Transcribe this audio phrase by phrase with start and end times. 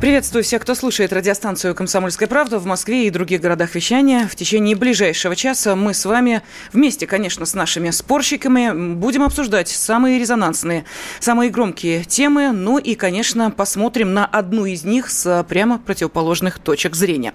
[0.00, 4.28] Приветствую всех, кто слушает радиостанцию «Комсомольская правда» в Москве и других городах вещания.
[4.28, 6.42] В течение ближайшего часа мы с вами
[6.72, 10.84] вместе, конечно, с нашими спорщиками будем обсуждать самые резонансные,
[11.18, 16.94] самые громкие темы, ну и, конечно, посмотрим на одну из них с прямо противоположных точек
[16.94, 17.32] зрения.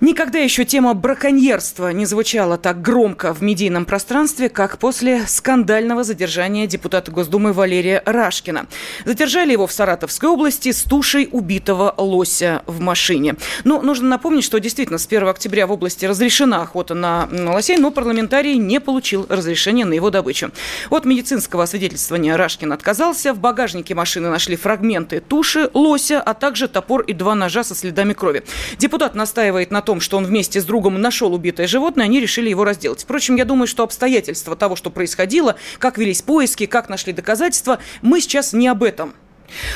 [0.00, 6.66] Никогда еще тема браконьерства не звучала так громко в медийном пространстве, как после скандального задержания
[6.66, 8.66] депутата Госдумы Валерия Рашкина.
[9.04, 13.34] Задержали его в Саратовской области с тушей убитого лося в машине.
[13.64, 17.90] Но нужно напомнить, что действительно с 1 октября в области разрешена охота на, лосей, но
[17.90, 20.50] парламентарий не получил разрешения на его добычу.
[20.88, 23.34] От медицинского освидетельствования Рашкин отказался.
[23.34, 28.14] В багажнике машины нашли фрагменты туши лося, а также топор и два ножа со следами
[28.14, 28.44] крови.
[28.78, 32.48] Депутат настаивает на том, том, что он вместе с другом нашел убитое животное, они решили
[32.48, 33.02] его разделать.
[33.02, 38.20] Впрочем, я думаю, что обстоятельства того, что происходило, как велись поиски, как нашли доказательства, мы
[38.20, 39.14] сейчас не об этом.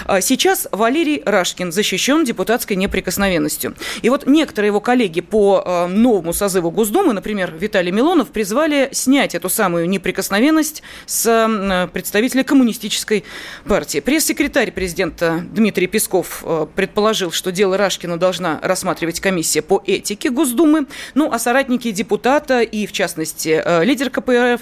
[0.06, 3.74] А сейчас Валерий Рашкин защищен депутатской неприкосновенностью.
[4.02, 9.34] И вот некоторые его коллеги по э, новому созыву Госдумы, например, Виталий Милонов, призвали снять
[9.34, 13.24] эту самую неприкосновенность с э, представителя коммунистической
[13.66, 14.00] партии.
[14.00, 20.86] Пресс-секретарь президента Дмитрий Песков э, предположил, что дело Рашкина должна рассматривать комиссия по этике Госдумы.
[21.14, 24.60] Ну, а соратники депутата и, в частности, лидер КПРФ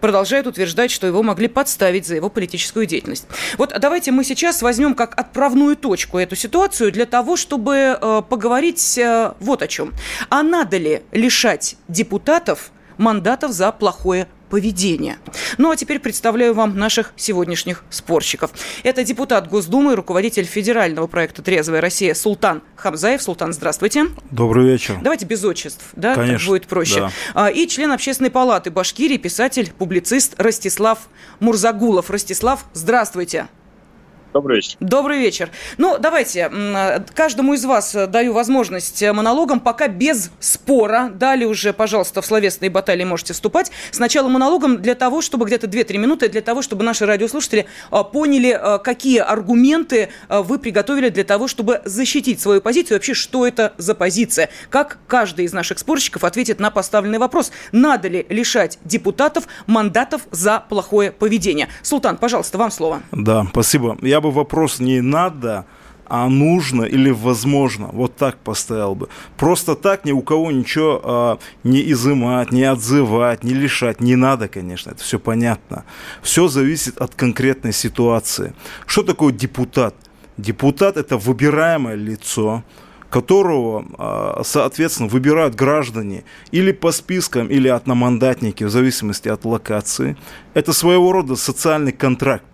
[0.00, 3.26] продолжают утверждать, что его могли подставить за его политическую деятельность.
[3.58, 8.22] Вот давайте мы сейчас сейчас возьмем как отправную точку эту ситуацию для того, чтобы э,
[8.28, 9.94] поговорить э, вот о чем.
[10.28, 15.16] А надо ли лишать депутатов мандатов за плохое поведения.
[15.56, 18.50] Ну а теперь представляю вам наших сегодняшних спорщиков.
[18.82, 23.22] Это депутат Госдумы, руководитель федерального проекта «Трезвая Россия» Султан Хамзаев.
[23.22, 24.08] Султан, здравствуйте.
[24.30, 24.98] Добрый вечер.
[25.02, 26.14] Давайте без отчеств, да?
[26.14, 26.38] Конечно.
[26.38, 27.00] Так будет проще.
[27.00, 27.12] Да.
[27.32, 31.08] А, и член общественной палаты Башкирии, писатель, публицист Ростислав
[31.40, 32.10] Мурзагулов.
[32.10, 33.48] Ростислав, здравствуйте.
[34.32, 34.76] Добрый вечер.
[34.80, 35.50] Добрый вечер.
[35.76, 36.50] Ну, давайте,
[37.14, 41.10] каждому из вас даю возможность монологом, пока без спора.
[41.14, 43.70] Далее уже, пожалуйста, в словесные баталии можете вступать.
[43.90, 47.66] Сначала монологом для того, чтобы где-то 2-3 минуты, для того, чтобы наши радиослушатели
[48.12, 52.96] поняли, какие аргументы вы приготовили для того, чтобы защитить свою позицию.
[52.96, 54.48] Вообще, что это за позиция?
[54.70, 57.52] Как каждый из наших спорщиков ответит на поставленный вопрос.
[57.72, 61.68] Надо ли лишать депутатов мандатов за плохое поведение?
[61.82, 63.02] Султан, пожалуйста, вам слово.
[63.12, 63.98] Да, спасибо.
[64.00, 65.66] Я бы вопрос не надо,
[66.12, 67.88] а нужно или возможно.
[67.92, 69.08] Вот так поставил бы.
[69.38, 74.02] Просто так ни у кого ничего а, не изымать, не отзывать, не лишать.
[74.02, 75.84] Не надо, конечно, это все понятно.
[76.22, 78.52] Все зависит от конкретной ситуации.
[78.86, 79.94] Что такое депутат?
[80.36, 82.62] Депутат– это выбираемое лицо,
[83.08, 90.18] которого, а, соответственно, выбирают граждане или по спискам, или одномандатники, в зависимости от локации.
[90.52, 92.44] Это своего рода социальный контракт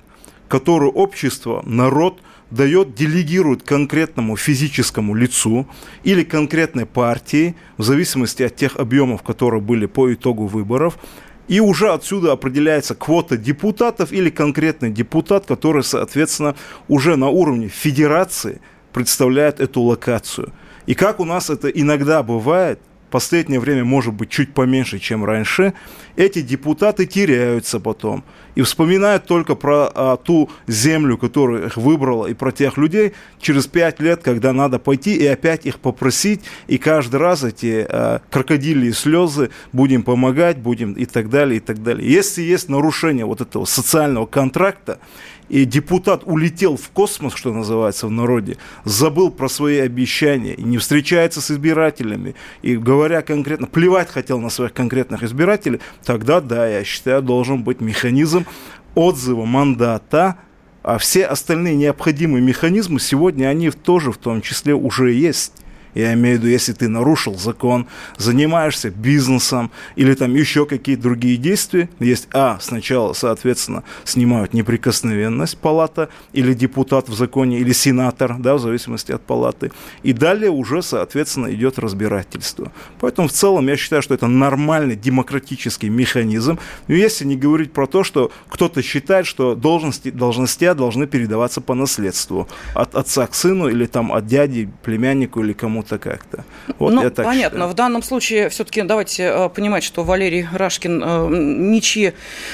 [0.48, 2.20] которую общество, народ
[2.50, 5.66] дает, делегирует конкретному физическому лицу
[6.02, 10.98] или конкретной партии, в зависимости от тех объемов, которые были по итогу выборов,
[11.46, 16.56] и уже отсюда определяется квота депутатов или конкретный депутат, который, соответственно,
[16.88, 18.60] уже на уровне федерации
[18.92, 20.52] представляет эту локацию.
[20.86, 25.74] И как у нас это иногда бывает, последнее время может быть чуть поменьше, чем раньше,
[26.16, 28.24] эти депутаты теряются потом
[28.54, 33.68] и вспоминают только про а, ту землю, которую их выбрала, и про тех людей через
[33.68, 38.90] пять лет, когда надо пойти и опять их попросить, и каждый раз эти а, крокодили
[38.90, 42.10] слезы будем помогать, будем и так далее, и так далее.
[42.10, 44.98] Если есть нарушение вот этого социального контракта,
[45.48, 50.78] и депутат улетел в космос, что называется в народе, забыл про свои обещания и не
[50.78, 56.84] встречается с избирателями, и говоря конкретно, плевать хотел на своих конкретных избирателей, тогда, да, я
[56.84, 58.46] считаю, должен быть механизм
[58.94, 60.36] отзыва мандата,
[60.82, 65.52] а все остальные необходимые механизмы сегодня, они тоже в том числе уже есть.
[65.98, 71.36] Я имею в виду, если ты нарушил закон, занимаешься бизнесом или там еще какие-то другие
[71.36, 78.54] действия, есть, а, сначала, соответственно, снимают неприкосновенность палата или депутат в законе, или сенатор, да,
[78.54, 79.72] в зависимости от палаты,
[80.04, 82.70] и далее уже, соответственно, идет разбирательство.
[83.00, 87.88] Поэтому в целом я считаю, что это нормальный демократический механизм, но если не говорить про
[87.88, 92.46] то, что кто-то считает, что должности, должности должны передаваться по наследству.
[92.74, 96.44] От отца к сыну или там от дяди, племяннику или кому-то почему-то как-то.
[96.78, 97.58] Вот ну, понятно.
[97.58, 97.68] Считаю.
[97.70, 102.12] В данном случае все-таки давайте э, понимать, что Валерий Рашкин э, ничьи,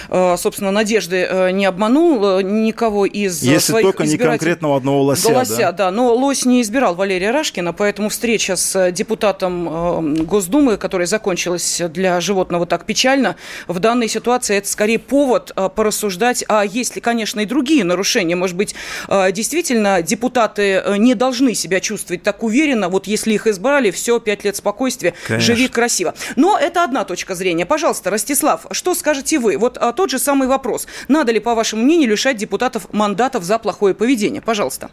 [0.09, 5.33] э, собственно, надежды не обманул никого из Если своих только не конкретного одного лося.
[5.33, 5.73] Лося, да?
[5.73, 5.91] да.
[5.91, 12.67] Но лось не избирал Валерия Рашкина, поэтому встреча с депутатом Госдумы, которая закончилась для животного
[12.67, 13.37] так печально,
[13.67, 18.37] в данной ситуации это скорее повод порассуждать, а есть ли, конечно, и другие нарушения.
[18.37, 18.75] Может быть,
[19.09, 24.57] действительно депутаты не должны себя чувствовать так уверенно, вот если их избрали, все, пять лет
[24.57, 25.55] спокойствия, конечно.
[25.55, 26.15] живи красиво.
[26.37, 27.65] Но это одна точка зрения.
[27.65, 29.57] Пожалуйста, Ростислав, что скажете вы?
[29.57, 30.87] Вот а, тот же самый вопрос.
[31.09, 34.43] Надо ли, по вашему мнению, лишать депутатов мандатов за плохое поведение?
[34.43, 34.91] Пожалуйста.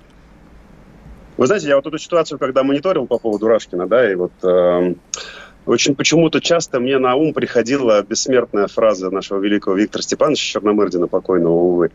[1.38, 4.94] Вы знаете, я вот эту ситуацию, когда мониторил по поводу Рашкина, да, и вот э,
[5.66, 11.54] очень почему-то часто мне на ум приходила бессмертная фраза нашего великого Виктора Степановича Черномырдина, покойного,
[11.54, 11.92] увы,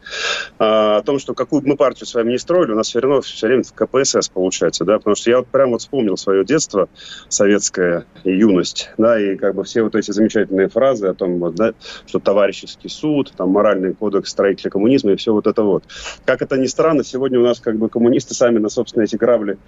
[0.58, 3.00] а, о том, что какую бы мы партию с вами не строили, у нас все
[3.00, 6.44] равно все время в КПСС получается, да, потому что я вот прям вот вспомнил свое
[6.44, 6.88] детство
[7.28, 11.54] советское и юность, да, и как бы все вот эти замечательные фразы о том, вот,
[11.56, 11.74] да,
[12.06, 15.84] что товарищеский суд, там, моральный кодекс строителя коммунизма и все вот это вот.
[16.24, 19.58] Как это ни странно, сегодня у нас как бы коммунисты сами на собственные эти грабли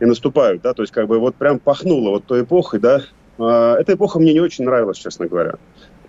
[0.00, 3.02] и наступают, да, то есть как бы вот прям пахнуло вот той эпохой, да,
[3.38, 5.54] эта эпоха мне не очень нравилась, честно говоря.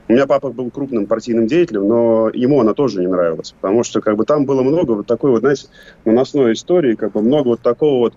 [0.08, 4.02] У меня папа был крупным партийным деятелем, но ему она тоже не нравилась, потому что
[4.02, 5.68] как бы там было много вот такой вот, знаете,
[6.06, 8.14] наносной истории, как бы много вот такого вот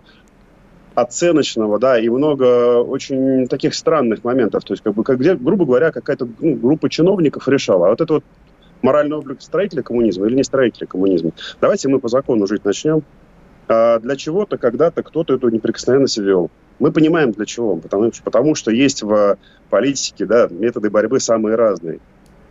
[0.94, 4.64] оценочного, да, и много очень таких странных моментов.
[4.64, 7.86] То есть, как бы, как, где, грубо говоря, какая-то ну, группа чиновников решала.
[7.86, 8.24] А вот это вот
[8.82, 11.30] моральный облик строителя коммунизма или не строителя коммунизма.
[11.60, 13.02] Давайте мы по закону жить начнем.
[13.68, 16.50] А для чего-то когда-то кто-то эту неприкосновенность ввел.
[16.78, 19.36] Мы понимаем для чего, потому, потому что есть в
[19.68, 22.00] политике да, методы борьбы самые разные.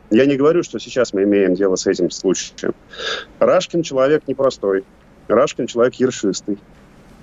[0.10, 2.74] Я не говорю, что сейчас мы имеем дело с этим случаем.
[3.40, 4.86] Рашкин человек непростой.
[5.28, 6.58] Рашкин человек ершистый.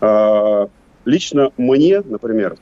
[0.01, 0.69] А,
[1.05, 2.57] лично мне, например,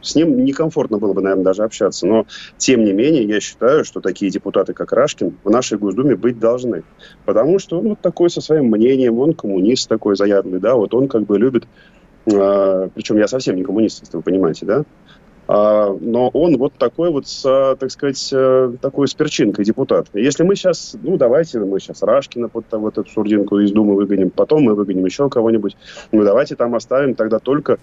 [0.00, 2.06] с ним некомфортно было бы, наверное, даже общаться.
[2.06, 6.38] Но, тем не менее, я считаю, что такие депутаты, как Рашкин, в нашей Госдуме быть
[6.38, 6.84] должны.
[7.24, 11.08] Потому что он вот такой со своим мнением, он коммунист такой заядлый, да, вот он
[11.08, 11.66] как бы любит
[12.34, 14.84] а, причем я совсем не коммунист, если вы понимаете, да,
[15.46, 20.08] а, но он вот такой вот, с, так сказать, э, такой с перчинкой депутат.
[20.12, 24.28] Если мы сейчас, ну, давайте мы сейчас Рашкина под вот эту сурдинку из Думы выгоним,
[24.28, 25.76] потом мы выгоним еще кого-нибудь,
[26.12, 27.78] ну, давайте там оставим тогда только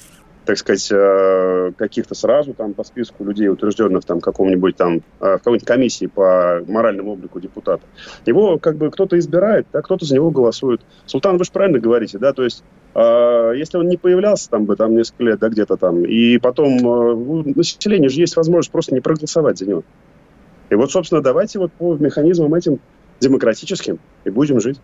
[0.46, 5.38] так сказать, э, каких-то сразу там по списку людей, утвержденных там каком-нибудь там, э, в
[5.40, 7.84] какой-нибудь комиссии по моральному облику депутата.
[8.26, 10.82] Его как бы кто-то избирает, да, кто-то за него голосует.
[11.06, 12.64] Султан, вы же правильно говорите, да, то есть
[12.96, 16.78] а, если он не появлялся там бы там несколько лет, да, где-то там, и потом
[16.78, 19.84] э, у населения же есть возможность просто не проголосовать за него.
[20.70, 22.80] И вот, собственно, давайте вот по механизмам этим
[23.20, 24.80] демократическим и будем жить.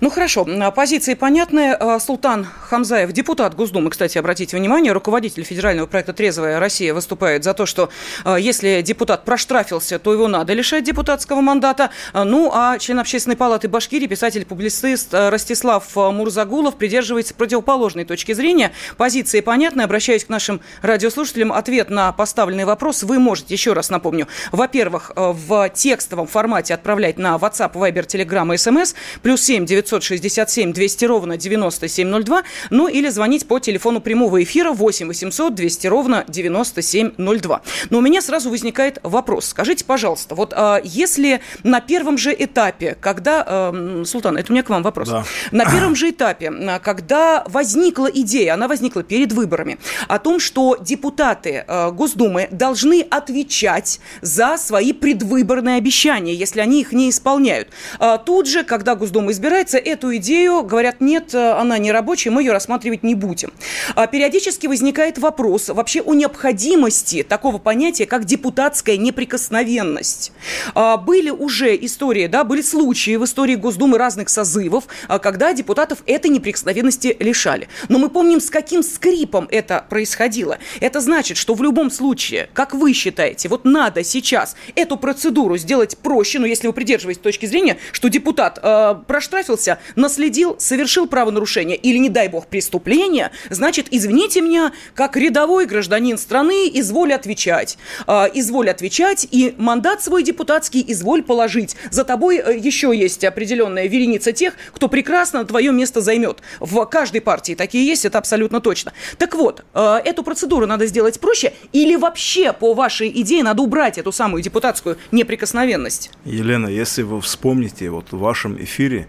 [0.00, 1.76] Ну хорошо, позиции понятны.
[1.78, 7.54] Э, Султан Хамзаев, депутат Госдумы, кстати, обратите внимание, руководитель федерального проекта «Трезвая Россия» выступает за
[7.54, 7.88] то, что
[8.24, 11.90] э, если депутат проштрафился, то его надо лишать депутатского мандата.
[12.12, 18.72] Ну а член общественной палаты Башкирии, писатель-публицист Ростислав Мурзагулов придерживается противоположной точки зрения.
[18.96, 19.82] Позиции понятны.
[19.82, 21.52] Обращаюсь к нашим радиослушателям.
[21.52, 27.36] Ответ на поставленный вопрос вы можете, еще раз напомню, во-первых, в текстовом формате отправлять на
[27.36, 33.46] WhatsApp, Viber, Telegram и SMS, плюс 7 7 967 200 ровно 9702, ну или звонить
[33.46, 37.62] по телефону прямого эфира 8 800 200 ровно 9702.
[37.90, 39.46] Но у меня сразу возникает вопрос.
[39.46, 43.44] Скажите, пожалуйста, вот а, если на первом же этапе, когда...
[43.46, 45.08] А, Султан, это у меня к вам вопрос.
[45.08, 45.24] Да.
[45.52, 50.76] На первом же этапе, а, когда возникла идея, она возникла перед выборами, о том, что
[50.80, 57.68] депутаты а, Госдумы должны отвечать за свои предвыборные обещания, если они их не исполняют.
[58.00, 62.42] А, тут же, когда Госдума избирает избирается, эту идею говорят, нет, она не рабочая, мы
[62.42, 63.52] ее рассматривать не будем.
[63.94, 70.32] А периодически возникает вопрос вообще о необходимости такого понятия, как депутатская неприкосновенность.
[70.74, 75.98] А, были уже истории, да, были случаи в истории Госдумы разных созывов, а, когда депутатов
[76.06, 77.68] этой неприкосновенности лишали.
[77.90, 80.56] Но мы помним, с каким скрипом это происходило.
[80.80, 85.98] Это значит, что в любом случае, как вы считаете, вот надо сейчас эту процедуру сделать
[85.98, 91.76] проще, ну, если вы придерживаетесь точки зрения, что депутат э, проштрафил проштрафился, наследил, совершил правонарушение
[91.76, 97.76] или, не дай бог, преступление, значит, извините меня, как рядовой гражданин страны, изволь отвечать.
[98.06, 101.76] Э, изволь отвечать и мандат свой депутатский изволь положить.
[101.90, 106.40] За тобой э, еще есть определенная вереница тех, кто прекрасно твое место займет.
[106.60, 108.92] В каждой партии такие есть, это абсолютно точно.
[109.18, 113.98] Так вот, э, эту процедуру надо сделать проще или вообще по вашей идее надо убрать
[113.98, 116.10] эту самую депутатскую неприкосновенность?
[116.24, 119.08] Елена, если вы вспомните, вот в вашем эфире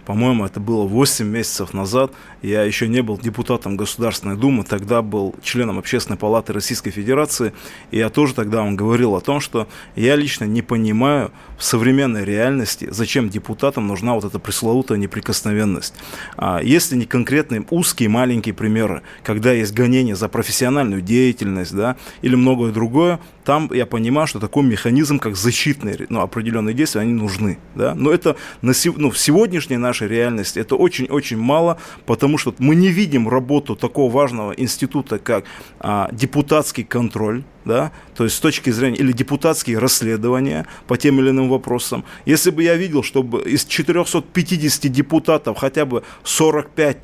[0.11, 5.33] по-моему, это было 8 месяцев назад, я еще не был депутатом Государственной Думы, тогда был
[5.41, 7.53] членом Общественной палаты Российской Федерации,
[7.91, 12.25] и я тоже тогда вам говорил о том, что я лично не понимаю в современной
[12.25, 15.93] реальности, зачем депутатам нужна вот эта пресловутая неприкосновенность.
[16.35, 22.35] А если не конкретные узкие маленькие примеры, когда есть гонение за профессиональную деятельность, да, или
[22.35, 27.57] многое другое, там я понимаю, что такой механизм, как защитные ну, определенные действия, они нужны.
[27.75, 27.95] Да?
[27.95, 32.89] Но это на, ну, в сегодняшней нашей реальности это очень-очень мало, потому что мы не
[32.89, 35.45] видим работу такого важного института, как
[35.79, 41.29] а, депутатский контроль, да, то есть с точки зрения, или депутатские расследования по тем или
[41.29, 42.03] иным вопросам.
[42.25, 46.97] Если бы я видел, чтобы из 450 депутатов хотя бы 45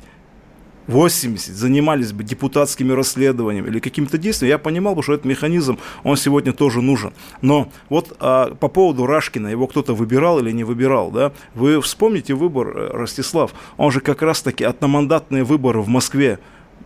[0.88, 6.16] 80 занимались бы депутатскими расследованиями или каким-то действием, я понимал бы, что этот механизм, он
[6.16, 7.12] сегодня тоже нужен.
[7.42, 12.34] Но вот а, по поводу Рашкина, его кто-то выбирал или не выбирал, да, вы вспомните
[12.34, 16.38] выбор, э, Ростислав, он же как раз-таки одномандатные выборы в Москве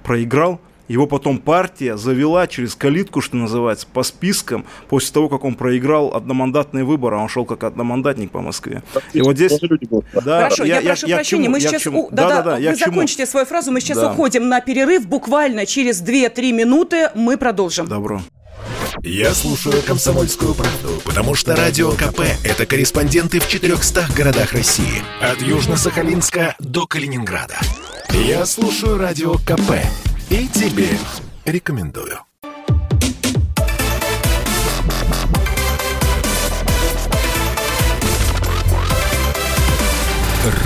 [0.03, 0.61] проиграл,
[0.93, 6.15] его потом партия завела через калитку, что называется, по спискам, после того, как он проиграл
[6.15, 8.83] одномандатные выборы, а он шел как одномандатник по Москве.
[9.13, 9.59] И вот здесь...
[10.25, 11.87] Да, Хорошо, я, я прошу я, прощения, мы сейчас...
[11.87, 12.09] У...
[12.11, 14.13] Да, да, да, вы закончите свою фразу, мы сейчас да.
[14.13, 17.87] уходим на перерыв, буквально через 2-3 минуты мы продолжим.
[17.89, 18.21] Добро.
[19.03, 25.03] Я слушаю «Комсомольскую правду», потому что «Радио КП»— это корреспонденты в 400 городах России.
[25.21, 27.57] От Южно-Сахалинска до Калининграда.
[28.11, 29.73] Я слушаю «Радио КП»
[30.33, 30.89] И тебе
[31.45, 32.19] рекомендую.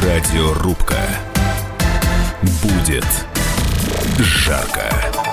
[0.04, 1.00] Радиорубка.
[2.62, 3.04] Будет
[4.20, 5.25] жарко.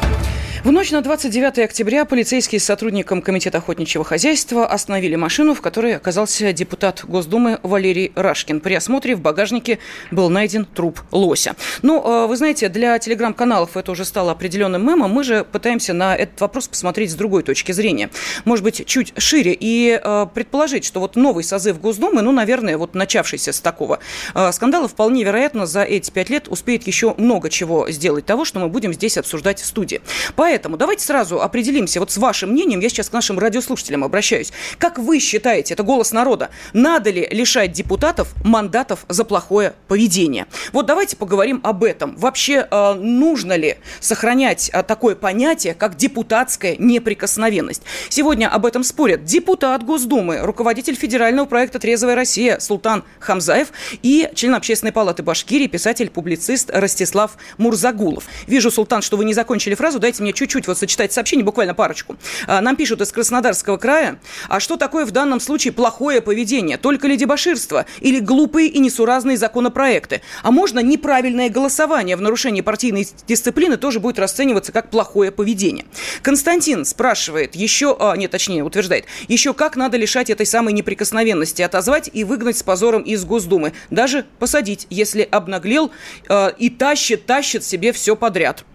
[0.64, 5.94] В ночь на 29 октября полицейские с сотрудником Комитета охотничьего хозяйства остановили машину, в которой
[5.94, 8.62] оказался депутат Госдумы Валерий Рашкин.
[8.62, 9.80] При осмотре в багажнике
[10.10, 11.58] был найден труп лося.
[11.82, 15.12] Ну, э, вы знаете, для телеграм-каналов это уже стало определенным мемом.
[15.12, 18.10] Мы же пытаемся на этот вопрос посмотреть с другой точки зрения.
[18.46, 22.96] Может быть, чуть шире и э, предположить, что вот новый созыв Госдумы, ну, наверное, вот
[22.96, 24.00] начавшийся с такого
[24.34, 28.62] э, скандала, вполне вероятно, за эти пять лет успеет еще много чего сделать того, что
[28.62, 30.00] мы будем здесь обсуждать в студии.
[30.38, 34.54] Поэтому Поэтому давайте сразу определимся вот с вашим мнением, я сейчас к нашим радиослушателям обращаюсь.
[34.78, 40.46] Как вы считаете, это голос народа, надо ли лишать депутатов мандатов за плохое поведение?
[40.72, 42.16] Вот давайте поговорим об этом.
[42.18, 47.82] Вообще, э, нужно ли сохранять э, такое понятие, как депутатская неприкосновенность?
[48.10, 53.70] Сегодня об этом спорят депутат Госдумы, руководитель федерального проекта «Трезвая Россия» Султан Хамзаев
[54.04, 58.26] и член Общественной палаты Башкирии, писатель-публицист Ростислав Мурзагулов.
[58.46, 61.74] Вижу, Султан, что вы не закончили фразу, дайте мне чуть чуть-чуть вот сочетать сообщение, буквально
[61.74, 62.18] парочку.
[62.48, 64.20] А, нам пишут из Краснодарского края.
[64.50, 66.78] А что такое в данном случае плохое поведение?
[66.78, 67.86] Только ли дебоширство?
[68.00, 70.22] Или глупые и несуразные законопроекты?
[70.44, 75.86] А можно неправильное голосование в нарушении партийной дисциплины тоже будет расцениваться как плохое поведение?
[76.22, 82.10] Константин спрашивает еще, а, нет, точнее, утверждает, еще как надо лишать этой самой неприкосновенности, отозвать
[82.14, 83.74] и выгнать с позором из Госдумы.
[83.90, 85.92] Даже посадить, если обнаглел
[86.28, 88.66] э, и тащит, тащит себе все подряд.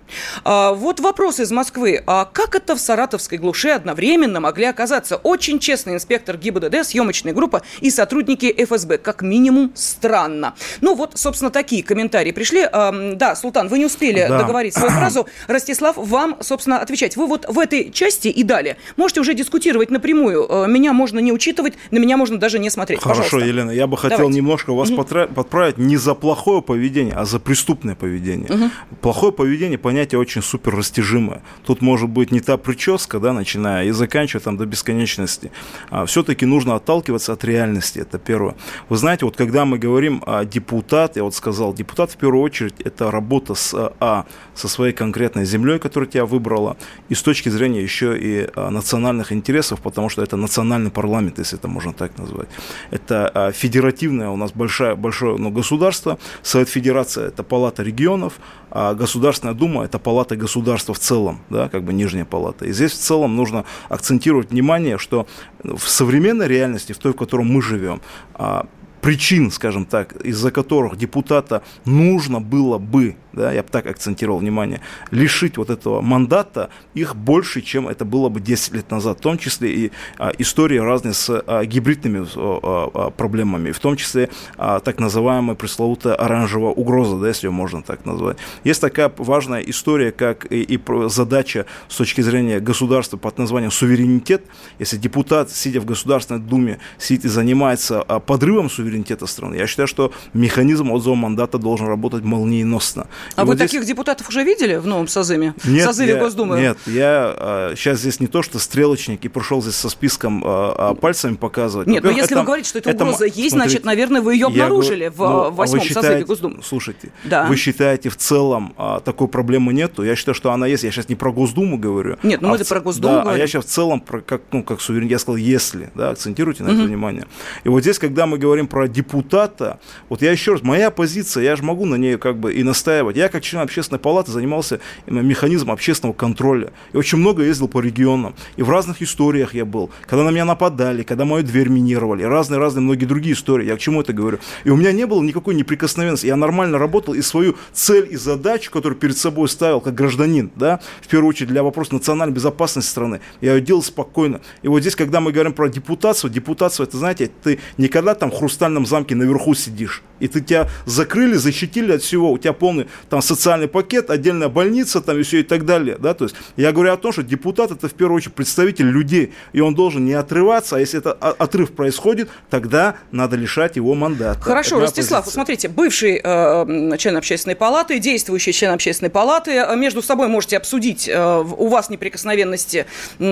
[0.44, 2.02] А, вот вопрос из Москвы.
[2.06, 7.62] А как это в саратовской глуши одновременно могли оказаться очень честный инспектор ГИБДД, съемочная группа
[7.80, 8.98] и сотрудники ФСБ?
[8.98, 10.54] Как минимум странно.
[10.80, 12.62] Ну вот, собственно, такие комментарии пришли.
[12.70, 14.38] А, да, Султан, вы не успели да.
[14.38, 15.26] договорить свою фразу.
[15.48, 17.16] Ростислав, вам, собственно, отвечать.
[17.16, 20.46] Вы вот в этой части и далее можете уже дискутировать напрямую.
[20.48, 23.00] А, меня можно не учитывать, на меня можно даже не смотреть.
[23.00, 23.48] Хорошо, Пожалуйста.
[23.48, 24.38] Елена, я бы хотел Давайте.
[24.38, 25.04] немножко вас угу.
[25.04, 28.50] подправить не за плохое поведение, а за преступное поведение.
[28.50, 28.70] Угу.
[29.00, 31.40] Плохое поведение, понятно, понятие очень супер растяжимое.
[31.64, 35.50] Тут может быть не та прическа, да, начиная и заканчивая там до бесконечности.
[35.90, 38.54] А, все-таки нужно отталкиваться от реальности, это первое.
[38.88, 42.74] Вы знаете, вот когда мы говорим о депутат, я вот сказал, депутат в первую очередь
[42.84, 44.24] это работа с, а,
[44.54, 46.76] со своей конкретной землей, которая тебя выбрала,
[47.10, 51.58] и с точки зрения еще и а, национальных интересов, потому что это национальный парламент, если
[51.58, 52.48] это можно так назвать.
[52.92, 58.34] Это а, федеративное у нас большое, большое ну, государство, Совет Федерации это палата регионов,
[58.70, 62.66] а Государственная Дума– это палата государства в целом, да, как бы нижняя палата.
[62.66, 65.26] И здесь в целом нужно акцентировать внимание, что
[65.62, 68.00] в современной реальности, в той, в которой мы живем,
[68.34, 68.66] а,
[69.00, 74.80] причин, скажем так, из-за которых депутата нужно было бы да, я бы так акцентировал внимание,
[75.10, 79.38] лишить вот этого мандата их больше, чем это было бы 10 лет назад, в том
[79.38, 84.80] числе и а, истории разные с а, гибридными а, а, проблемами, в том числе а,
[84.80, 88.38] так называемая пресловутая оранжевая угроза, да, если ее можно так назвать.
[88.64, 94.42] Есть такая важная история, как и, и задача с точки зрения государства под названием суверенитет.
[94.78, 99.86] Если депутат, сидя в Государственной Думе, сидит и занимается а, подрывом суверенитета страны, я считаю,
[99.86, 103.06] что механизм отзыва мандата должен работать молниеносно.
[103.36, 103.88] А и вы вот таких здесь...
[103.88, 105.54] депутатов уже видели в новом созыве?
[105.64, 106.60] Нет, созыве я, Госдумы?
[106.60, 110.90] Нет, я а, сейчас здесь не то, что стрелочник и прошел здесь со списком а,
[110.90, 111.88] а, пальцами показывать.
[111.88, 114.34] Нет, но если это, вы говорите, что эта это, угроза есть, смотрите, значит, наверное, вы
[114.34, 116.62] ее обнаружили я, в ну, а восьмом считаете, созыве Госдумы.
[116.62, 117.46] Слушайте, да.
[117.46, 120.02] вы считаете в целом а, такой проблемы нету?
[120.02, 120.84] Я считаю, что она есть.
[120.84, 122.16] Я сейчас не про Госдуму говорю.
[122.22, 122.68] Нет, ну а мы в...
[122.68, 123.38] про Госдуму да, говорим.
[123.38, 126.62] А я сейчас в целом, про, как, ну, как суверен, я сказал, если, да, акцентируйте
[126.62, 126.78] на угу.
[126.78, 127.26] это внимание.
[127.64, 131.56] И вот здесь, когда мы говорим про депутата, вот я еще раз, моя позиция, я
[131.56, 133.16] же могу на ней как бы и настаивать.
[133.18, 136.72] Я как член общественной палаты занимался механизмом общественного контроля.
[136.92, 138.36] И очень много ездил по регионам.
[138.54, 139.90] И в разных историях я был.
[140.06, 142.22] Когда на меня нападали, когда мою дверь минировали.
[142.22, 143.66] Разные-разные многие другие истории.
[143.66, 144.38] Я к чему это говорю?
[144.62, 146.26] И у меня не было никакой неприкосновенности.
[146.26, 150.78] Я нормально работал и свою цель и задачу, которую перед собой ставил как гражданин, да,
[151.02, 154.40] в первую очередь для вопроса национальной безопасности страны, я ее делал спокойно.
[154.62, 158.38] И вот здесь, когда мы говорим про депутацию, депутацию, это, знаете, ты никогда там в
[158.38, 163.22] хрустальном замке наверху сидишь, и ты тебя закрыли, защитили от всего, у тебя полный там
[163.22, 166.92] социальный пакет, отдельная больница там и все и так далее, да, то есть я говорю
[166.92, 170.76] о том, что депутат это в первую очередь представитель людей, и он должен не отрываться,
[170.76, 174.40] а если это отрыв происходит, тогда надо лишать его мандата.
[174.40, 175.34] Хорошо, Ростислав, позиция.
[175.34, 181.08] смотрите, бывший э, член общественной палаты, действующий член общественной палаты, э, между собой можете обсудить,
[181.08, 182.86] э, у вас неприкосновенности,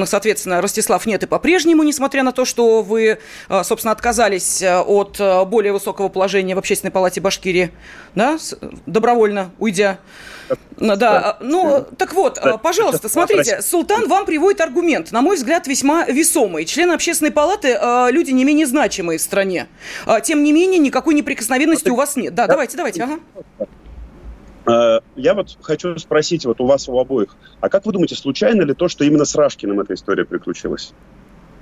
[0.05, 3.19] соответственно, Ростислав нет и по-прежнему, несмотря на то, что вы,
[3.49, 7.71] э, собственно, отказались э, от э, более высокого положения в общественной палате Башкирии,
[8.15, 8.39] да,
[8.87, 9.99] добровольно уйдя.
[10.79, 16.65] Да, ну, так вот, пожалуйста, смотрите, Султан вам приводит аргумент, на мой взгляд, весьма весомый.
[16.65, 17.77] Члены общественной палаты
[18.11, 19.67] люди не менее значимые в стране.
[20.23, 22.35] Тем не менее, никакой неприкосновенности у вас нет.
[22.35, 23.19] Да, давайте, давайте, ага.
[25.17, 28.75] Я вот хочу спросить вот у вас у обоих, а как вы думаете, случайно ли
[28.75, 30.93] то, что именно с Рашкиным эта история приключилась?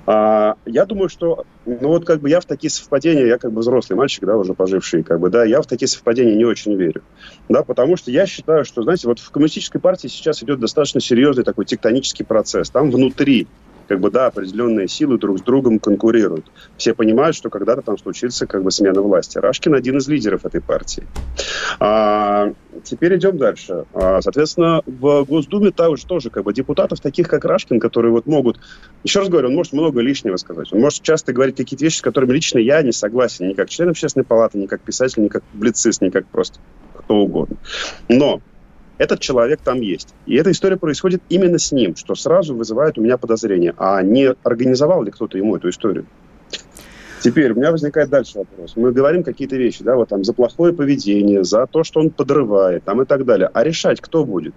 [0.07, 3.61] А, я думаю, что, ну вот как бы я в такие совпадения, я как бы
[3.61, 7.01] взрослый мальчик, да, уже поживший, как бы, да, я в такие совпадения не очень верю,
[7.49, 11.43] да, потому что я считаю, что, знаете, вот в коммунистической партии сейчас идет достаточно серьезный
[11.43, 13.47] такой тектонический процесс, там внутри
[13.87, 16.45] как бы, да, определенные силы друг с другом конкурируют.
[16.77, 19.37] Все понимают, что когда-то там случится как бы смена власти.
[19.37, 21.03] Рашкин один из лидеров этой партии.
[21.79, 22.51] А,
[22.83, 23.85] теперь идем дальше.
[23.93, 28.59] А, соответственно, в Госдуме также тоже как бы депутатов таких, как Рашкин, которые вот могут...
[29.03, 30.71] Еще раз говорю, он может много лишнего сказать.
[30.71, 33.47] Он может часто говорить какие-то вещи, с которыми лично я не согласен.
[33.47, 36.59] Ни как член общественной палаты, ни как писатель, ни как публицист, ни как просто
[36.97, 37.57] кто угодно.
[38.09, 38.41] Но
[38.97, 40.13] этот человек там есть.
[40.25, 43.73] И эта история происходит именно с ним, что сразу вызывает у меня подозрение.
[43.77, 46.05] А не организовал ли кто-то ему эту историю?
[47.21, 48.73] Теперь у меня возникает дальше вопрос.
[48.75, 52.83] Мы говорим какие-то вещи, да, вот там за плохое поведение, за то, что он подрывает,
[52.83, 53.49] там и так далее.
[53.51, 54.53] А решать кто будет?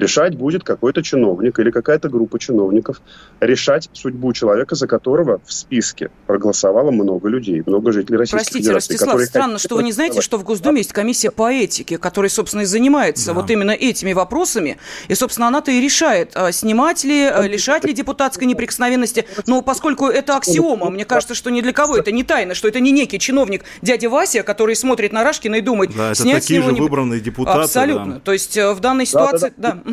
[0.00, 3.00] Решать будет какой-то чиновник или какая-то группа чиновников,
[3.40, 8.94] решать судьбу человека, за которого в списке проголосовало много людей, много жителей Российской Простите, Федерации.
[8.94, 12.62] Ростислав, странно, что вы не знаете, что в Госдуме есть комиссия по этике, которая, собственно,
[12.62, 13.34] и занимается да.
[13.34, 14.78] вот именно этими вопросами.
[15.08, 19.26] И, собственно, она-то и решает, а, снимать ли, а, лишать ли депутатской неприкосновенности.
[19.46, 22.80] Но поскольку это аксиома, мне кажется, что ни для кого это не тайна, что это
[22.80, 26.62] не некий чиновник дядя Вася, который смотрит на Рашкина и думает, да, это снять такие
[26.62, 26.80] же не...
[26.80, 27.60] выбранные депутаты.
[27.60, 28.14] Абсолютно.
[28.14, 28.20] Да.
[28.20, 29.52] То есть э, в данной ситуации...
[29.56, 29.82] Да, да, да.
[29.84, 29.89] да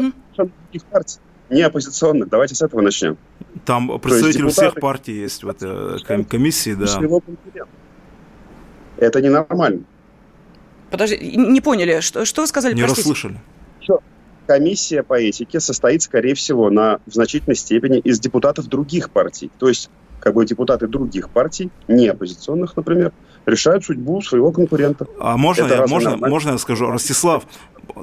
[0.92, 2.30] партий, не оппозиционных.
[2.30, 3.18] Давайте с этого начнем.
[3.66, 6.88] Там представители всех партий есть в этой комиссии, да.
[8.98, 9.84] Это ненормально.
[10.90, 12.74] Подожди, не поняли, что, что вы сказали?
[12.74, 13.02] Не простите?
[13.02, 13.42] расслышали.
[14.48, 19.52] Комиссия по этике состоит, скорее всего, на, в значительной степени из депутатов других партий.
[19.60, 19.90] То есть,
[20.22, 23.12] как бы депутаты других партий, не оппозиционных, например,
[23.46, 25.06] решают судьбу своего конкурента.
[25.20, 26.88] А можно, я, можно, можно я скажу?
[26.88, 27.46] Ростислав,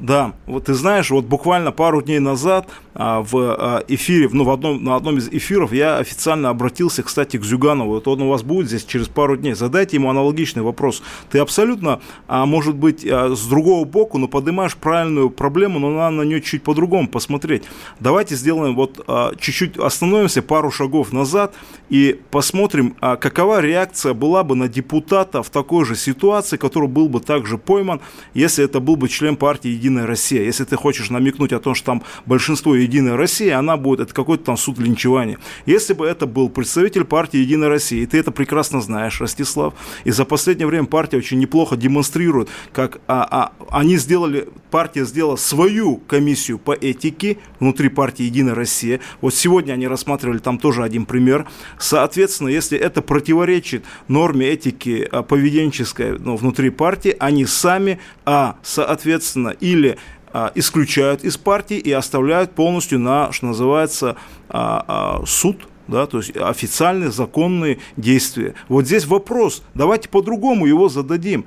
[0.01, 4.51] да, вот ты знаешь, вот буквально пару дней назад а, в а, эфире, ну, в
[4.51, 7.91] одном, на одном из эфиров я официально обратился, кстати, к Зюганову.
[7.91, 9.55] Вот он у вас будет здесь через пару дней.
[9.55, 11.03] Задайте ему аналогичный вопрос.
[11.31, 16.17] Ты абсолютно, а, может быть, а, с другого боку, но поднимаешь правильную проблему, но надо
[16.17, 17.65] на нее чуть по-другому посмотреть.
[18.01, 21.55] Давайте сделаем вот а, чуть-чуть, остановимся пару шагов назад
[21.91, 27.09] и посмотрим, а, какова реакция была бы на депутата в такой же ситуации, который был
[27.09, 28.01] бы также пойман,
[28.35, 30.43] если это был бы член партии «Единая Россия».
[30.43, 34.45] Если ты хочешь намекнуть о том, что там большинство «Единая Россия», она будет, это какой-то
[34.45, 35.39] там суд линчевания.
[35.67, 40.11] Если бы это был представитель партии «Единая Россия», и ты это прекрасно знаешь, Ростислав, и
[40.11, 45.99] за последнее время партия очень неплохо демонстрирует, как а, а, они сделали, партия сделала свою
[45.99, 49.01] комиссию по этике внутри партии «Единая Россия».
[49.21, 51.47] Вот сегодня они рассматривали там тоже один пример.
[51.79, 59.51] Соответственно, если это противоречит норме этики а, поведенческой ну, внутри партии, они сами, а, соответственно,
[59.75, 59.99] или
[60.33, 64.17] а, исключают из партии и оставляют полностью на, что называется,
[64.49, 64.85] а,
[65.21, 68.55] а, суд, да, то есть официальные законные действия.
[68.69, 71.45] Вот здесь вопрос, давайте по-другому его зададим.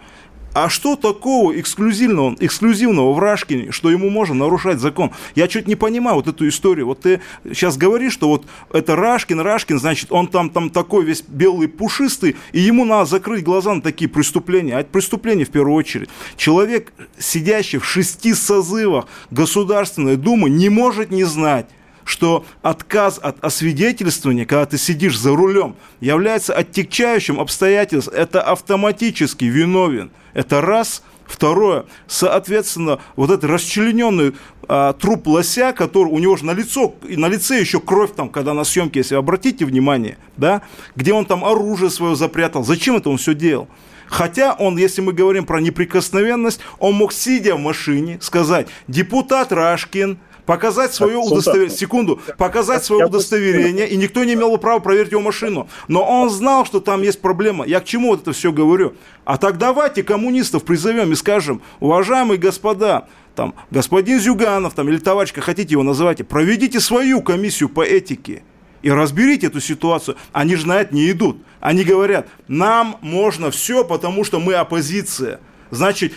[0.60, 5.12] А что такого эксклюзивного, эксклюзивного в Рашкине, что ему можно нарушать закон?
[5.36, 6.88] Я чуть не понимаю вот эту историю.
[6.88, 11.22] Вот ты сейчас говоришь, что вот это Рашкин, Рашкин, значит, он там, там такой весь
[11.22, 14.76] белый пушистый, и ему надо закрыть глаза на такие преступления.
[14.76, 16.10] А это преступление в первую очередь.
[16.38, 21.67] Человек, сидящий в шести созывах Государственной Думы, не может не знать,
[22.08, 28.15] что отказ от освидетельствования, когда ты сидишь за рулем, является оттекчающим обстоятельством.
[28.15, 30.12] Это автоматически виновен.
[30.34, 31.04] Это раз.
[31.26, 34.34] Второе, соответственно, вот этот расчлененный
[34.70, 38.54] а, труп лося, который у него же на лицо, на лице еще кровь там, когда
[38.54, 40.62] на съемке, если обратите внимание, да,
[40.96, 43.67] где он там оружие свое запрятал, зачем это он все делал?
[44.08, 50.20] Хотя он, если мы говорим про неприкосновенность, он мог, сидя в машине, сказать, депутат Рашкин,
[50.48, 55.68] показать свое удостоверение, секунду, показать свое удостоверение, и никто не имел права проверить его машину.
[55.90, 57.66] Но он знал, что там есть проблема.
[57.68, 58.96] Я к чему вот это все говорю?
[59.26, 65.34] А так давайте коммунистов призовем и скажем, уважаемые господа, там, господин Зюганов, там, или товарищ,
[65.36, 68.44] хотите его называйте, проведите свою комиссию по этике
[68.82, 70.16] и разберите эту ситуацию.
[70.32, 71.40] Они же на это не идут.
[71.60, 75.42] Они говорят, нам можно все, потому что мы оппозиция.
[75.72, 76.14] Значит,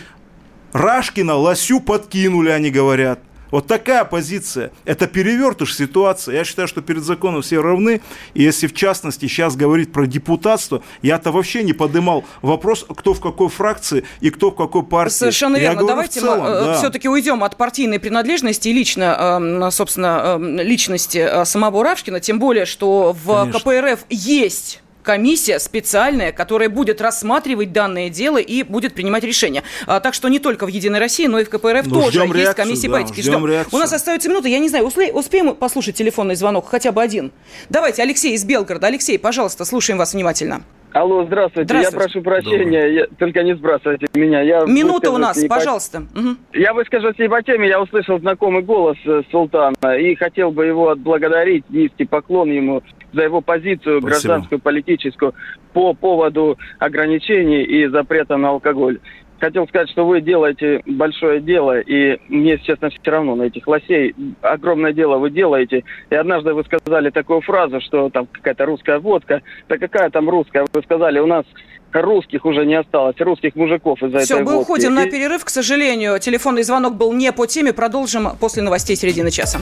[0.71, 3.19] Рашкина лосю подкинули, они говорят.
[3.51, 4.71] Вот такая позиция.
[4.85, 6.33] Это перевертыш ситуации.
[6.33, 8.01] Я считаю, что перед законом все равны.
[8.33, 13.21] И если в частности сейчас говорить про депутатство, я-то вообще не поднимал вопрос, кто в
[13.21, 15.13] какой фракции и кто в какой партии.
[15.13, 15.87] Совершенно я верно.
[15.87, 16.77] Давайте целом, мы э, да.
[16.77, 22.19] все-таки уйдем от партийной принадлежности и лично, эм, собственно, эм, личности э, самого Равшкина.
[22.21, 23.59] Тем более, что в Конечно.
[23.59, 29.63] КПРФ есть комиссия специальная, которая будет рассматривать данное дело и будет принимать решения.
[29.87, 32.33] А, так что не только в «Единой России», но и в КПРФ ну, тоже есть
[32.33, 33.21] реакцию, комиссия да, по этике.
[33.21, 33.47] Ждем.
[33.47, 33.65] Ждем.
[33.71, 34.47] У нас остается минута.
[34.47, 36.67] Я не знаю, успе, успеем послушать телефонный звонок?
[36.69, 37.31] Хотя бы один.
[37.69, 38.87] Давайте, Алексей из Белгорода.
[38.87, 40.63] Алексей, пожалуйста, слушаем вас внимательно.
[40.93, 41.67] Алло, здравствуйте.
[41.67, 41.95] здравствуйте.
[41.95, 44.41] Я прошу прощения, я, только не сбрасывайте меня.
[44.41, 46.01] Я Минута у нас, пожалуйста.
[46.13, 46.19] По...
[46.19, 46.29] Угу.
[46.53, 50.89] Я выскажусь не по теме, я услышал знакомый голос э, Султана и хотел бы его
[50.89, 54.07] отблагодарить, низкий поклон ему за его позицию Спасибо.
[54.07, 55.33] гражданскую, политическую
[55.73, 58.99] по поводу ограничений и запрета на алкоголь
[59.41, 64.15] хотел сказать, что вы делаете большое дело, и мне, честно, все равно на этих лосей.
[64.41, 65.83] Огромное дело вы делаете.
[66.09, 69.41] И однажды вы сказали такую фразу, что там какая-то русская водка.
[69.67, 70.65] Да какая там русская?
[70.71, 71.45] Вы сказали, у нас
[71.91, 74.63] русских уже не осталось, русских мужиков из-за Все, этой мы водки.
[74.63, 75.43] уходим на перерыв.
[75.43, 77.73] К сожалению, телефонный звонок был не по теме.
[77.73, 79.59] Продолжим после новостей середины часа.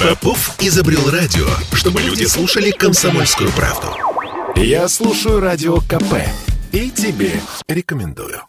[0.00, 3.88] Попов изобрел радио, чтобы люди слушали комсомольскую правду.
[4.56, 6.14] Я слушаю радио КП
[6.72, 8.42] и тебе рекомендую.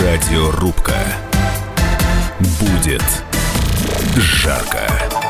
[0.00, 0.96] Радиорубка.
[2.60, 3.04] Будет
[4.16, 5.29] жарко.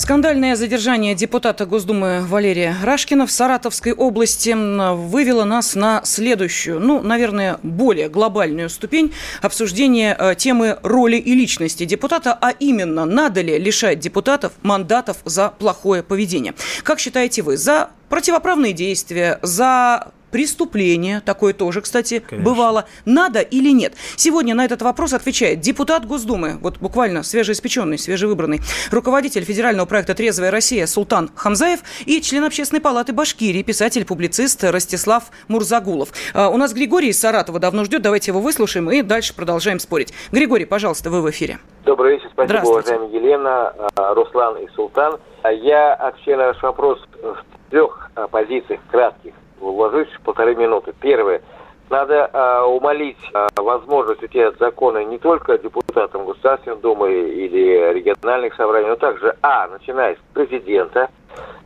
[0.00, 4.48] Скандальное задержание депутата Госдумы Валерия Рашкина в Саратовской области
[4.94, 11.84] вывело нас на следующую, ну, наверное, более глобальную ступень обсуждения э, темы роли и личности
[11.84, 16.54] депутата, а именно, надо ли лишать депутатов мандатов за плохое поведение.
[16.82, 22.50] Как считаете вы, за противоправные действия, за преступление, такое тоже, кстати, Конечно.
[22.50, 23.94] бывало, надо или нет?
[24.16, 30.50] Сегодня на этот вопрос отвечает депутат Госдумы, вот буквально свежеиспеченный, свежевыбранный, руководитель федерального проекта «Трезвая
[30.50, 36.10] Россия» Султан Хамзаев и член Общественной палаты Башкирии, писатель-публицист Ростислав Мурзагулов.
[36.34, 40.12] А, у нас Григорий из Саратова давно ждет, давайте его выслушаем и дальше продолжаем спорить.
[40.32, 41.58] Григорий, пожалуйста, вы в эфире.
[41.84, 45.18] Добрый вечер, спасибо, уважаемая Елена, а, Руслан и Султан.
[45.62, 50.92] Я отвечаю на ваш вопрос в трех а, позициях кратких вложусь в полторы минуты.
[51.00, 51.42] Первое.
[51.90, 58.54] Надо э, умолить э, возможность уйти от закона не только депутатам Государственной Думы или региональных
[58.54, 61.10] собраний, но также, а, начиная с президента,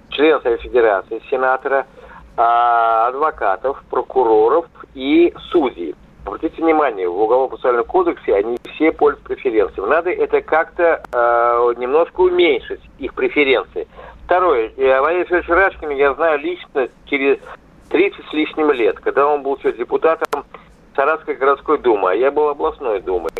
[0.08, 1.86] членов Совета Федерации, сенатора,
[2.38, 5.94] э, адвокатов, прокуроров и судей.
[6.24, 9.90] Обратите внимание, в Уголовно-процессуальном кодексе они все пользуются преференциями.
[9.90, 13.86] Надо это как-то э, немножко уменьшить, их преференции.
[14.24, 14.72] Второе.
[14.78, 17.36] Валерий Федорович Рашкина я знаю лично через
[17.90, 20.44] 30 с лишним лет, когда он был еще депутатом
[20.94, 23.30] Саратской городской думы, а я был областной думой.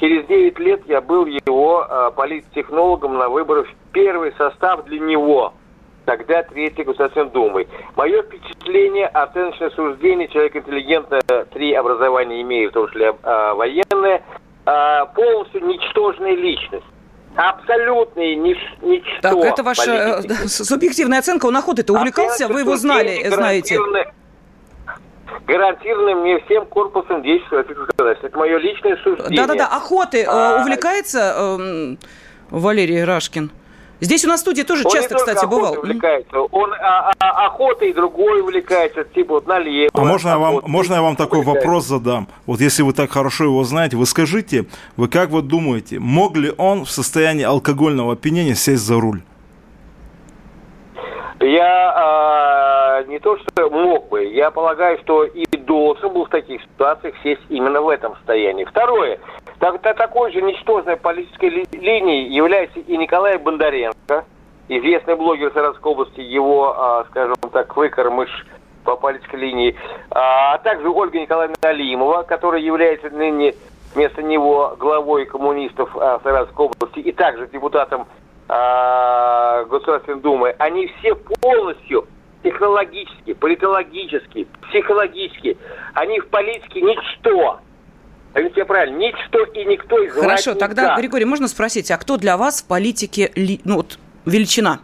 [0.00, 5.52] Через 9 лет я был его э, политтехнологом на выборах в первый состав для него,
[6.04, 7.66] тогда Третьей Государственной Думы.
[7.96, 11.20] Мое впечатление, оценочное суждение, человек интеллигентно
[11.52, 14.22] три образования имеет, в том числе э, военное,
[14.66, 16.86] э, полностью ничтожная личность.
[17.36, 19.20] Абсолютный нич, ничто.
[19.20, 20.46] Так, это ваша политики.
[20.46, 21.46] субъективная оценка.
[21.46, 23.78] Он охотой-то увлекался, вы его знали, знаете
[25.46, 28.26] гарантированным мне всем корпусом действий Российской Федерации.
[28.26, 29.36] Это мое личное суждение.
[29.36, 30.60] Да-да-да, охоты а...
[30.62, 31.96] увлекается э,
[32.50, 33.50] Валерий Рашкин?
[34.00, 35.78] Здесь у нас в студии тоже он часто, кстати, бывал.
[35.78, 36.40] увлекается.
[36.40, 39.90] Он а, а, охотой другой увлекается, типа вот налево.
[39.94, 41.68] А можно я вам, можно я вам такой увлекается.
[41.68, 42.28] вопрос задам?
[42.46, 46.52] Вот если вы так хорошо его знаете, вы скажите, вы как вот думаете, мог ли
[46.56, 49.22] он в состоянии алкогольного опьянения сесть за руль?
[51.40, 56.62] Я э, не то что мог бы, я полагаю, что и должен был в таких
[56.62, 58.64] ситуациях сесть именно в этом состоянии.
[58.64, 59.18] Второе.
[59.64, 64.26] Так, такой же ничтожной политической ли, линией является и Николай Бондаренко,
[64.68, 68.28] известный блогер Саратовской области, его, э, скажем так, выкормыш
[68.84, 69.74] по политической линии,
[70.10, 73.54] а, а также Ольга Николаевна Алимова, которая является ныне
[73.94, 78.06] вместо него главой коммунистов а, Саратовской области и также депутатом
[78.50, 82.06] э, Государственной Думы, они все полностью
[82.42, 85.56] технологически, политологически, психологически,
[85.94, 87.60] они в политике ничто.
[88.34, 90.98] Поймите я правильно, ничто и никто из Хорошо, тогда, никак.
[90.98, 94.80] Григорий, можно спросить, а кто для вас в политике ли, ну, вот, величина?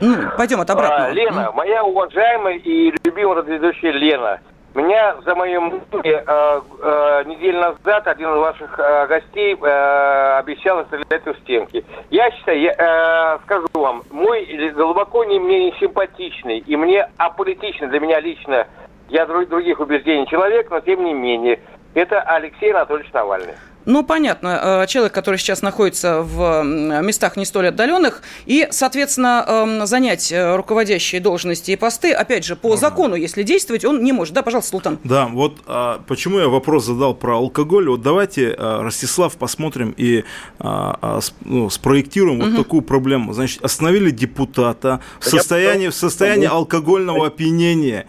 [0.00, 1.10] Ну, пойдем от обратного.
[1.10, 4.40] А, Лена, моя уважаемая и любимая радиоведущая Лена–
[4.78, 11.24] меня за моим э, э, неделю назад один из ваших э, гостей э, обещал стрелять
[11.24, 11.84] в стенки.
[12.10, 17.88] Я считаю, я, э, скажу вам, мой глубоко не мне не симпатичный и мне аполитичный
[17.88, 18.66] для меня лично,
[19.08, 21.60] я друг, других убеждений человек, но тем не менее,
[21.94, 23.54] это Алексей Анатольевич Навальный.
[23.88, 29.86] Ну, понятно, э, человек, который сейчас находится в местах не столь отдаленных, и, соответственно, эм,
[29.86, 34.34] занять э, руководящие должности и посты, опять же, по закону, если действовать, он не может.
[34.34, 34.98] Да, пожалуйста, Султан.
[35.04, 37.88] Да, вот а, почему я вопрос задал про алкоголь.
[37.88, 40.24] Вот давайте, а, Ростислав, посмотрим и
[40.58, 42.50] а, а, ну, спроектируем угу.
[42.50, 43.32] вот такую проблему.
[43.32, 48.06] Значит, остановили депутата в состоянии, в состоянии алкогольного опьянения.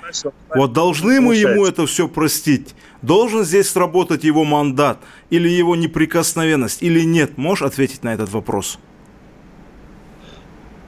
[0.53, 2.75] Вот должны мы ему это все простить?
[3.01, 7.37] Должен здесь сработать его мандат или его неприкосновенность, или нет?
[7.37, 8.79] Можешь ответить на этот вопрос?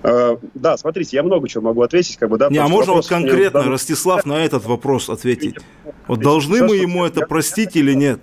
[0.04, 2.50] Uh, да, смотрите, я много чего могу ответить, как бы, да.
[2.50, 3.70] Не, а можно вот конкретно, мне...
[3.70, 5.58] Ростислав, на этот вопрос ответить?
[6.08, 8.20] Вот должны Сейчас, мы ему это простить или нет?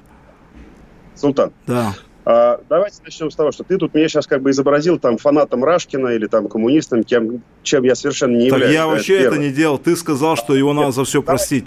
[1.15, 1.53] Султан.
[1.69, 1.95] Да.
[2.25, 5.63] Uh, давайте начнем с того, что ты тут меня сейчас как бы изобразил там фанатом
[5.63, 8.75] Рашкина или там коммунистом, кем, чем я совершенно не так являюсь.
[8.75, 9.79] я вообще это, это не делал.
[9.79, 11.65] Ты сказал, что его надо за все простить.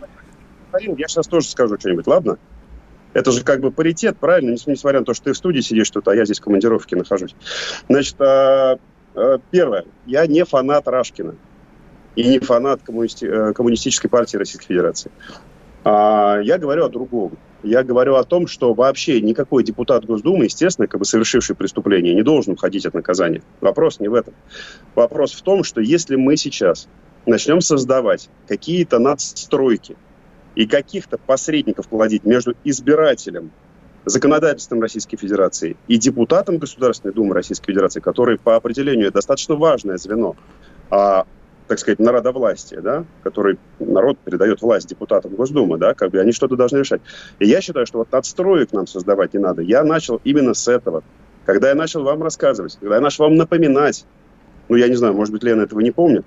[0.71, 2.37] Карин, я сейчас тоже скажу что-нибудь, ладно?
[3.13, 4.51] Это же как бы паритет, правильно?
[4.51, 7.35] Несмотря на то, что ты в студии сидишь тут, а я здесь в командировке нахожусь.
[7.89, 8.77] Значит, а,
[9.15, 9.85] а, первое.
[10.05, 11.35] Я не фанат Рашкина.
[12.15, 15.11] И не фанат коммунисти- э, коммунистической партии Российской Федерации.
[15.83, 17.37] А, я говорю о другом.
[17.63, 22.23] Я говорю о том, что вообще никакой депутат Госдумы, естественно, как бы совершивший преступление, не
[22.23, 23.43] должен уходить от наказания.
[23.61, 24.33] Вопрос не в этом.
[24.95, 26.87] Вопрос в том, что если мы сейчас
[27.25, 29.95] начнем создавать какие-то надстройки,
[30.55, 33.51] и каких-то посредников плодить между избирателем,
[34.05, 40.35] законодательством Российской Федерации и депутатом Государственной Думы Российской Федерации, который по определению достаточно важное звено,
[40.89, 41.25] а,
[41.67, 46.55] так сказать, народовластия, да, который народ передает власть депутатам Госдумы, да, как бы они что-то
[46.55, 47.01] должны решать.
[47.39, 49.61] И я считаю, что вот надстроек нам создавать не надо.
[49.61, 51.03] Я начал именно с этого.
[51.45, 54.05] Когда я начал вам рассказывать, когда я начал вам напоминать,
[54.67, 56.25] ну, я не знаю, может быть, Лена этого не помнит,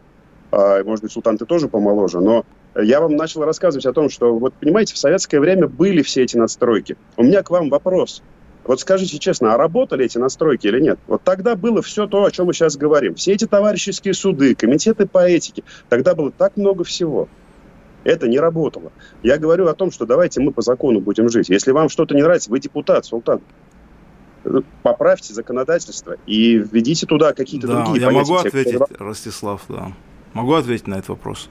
[0.85, 2.45] может быть, Султан, ты тоже помоложе, но
[2.77, 6.37] я вам начал рассказывать о том, что, вот понимаете, в советское время были все эти
[6.37, 6.97] надстройки.
[7.17, 8.23] У меня к вам вопрос.
[8.65, 10.99] Вот скажите честно, а работали эти настройки или нет?
[11.07, 13.15] Вот тогда было все то, о чем мы сейчас говорим.
[13.15, 15.65] Все эти товарищеские суды, комитеты по этике.
[15.91, 17.29] Тогда было так много всего.
[18.05, 18.93] Это не работало.
[19.23, 21.51] Я говорю о том, что давайте мы по закону будем жить.
[21.51, 23.41] Если вам что-то не нравится, вы депутат, султан.
[24.83, 28.33] Поправьте законодательство и введите туда какие-то да, другие я понятия.
[28.33, 29.93] могу ответить, Ростислав, да.
[30.35, 31.49] Могу ответить на этот вопрос.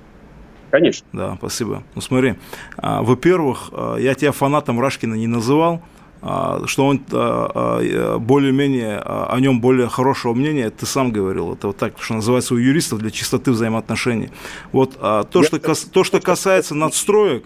[0.71, 1.05] Конечно.
[1.13, 1.83] Да, спасибо.
[1.93, 2.35] Ну смотри,
[2.77, 5.83] а, во-первых, а, я тебя фанатом Рашкина не называл,
[6.23, 11.77] а, что он а, более-менее о нем более хорошего мнения, ты сам говорил, это вот
[11.77, 14.31] так, что называется у юристов для чистоты взаимоотношений.
[14.71, 17.45] Вот то, что, то, что касается надстроек,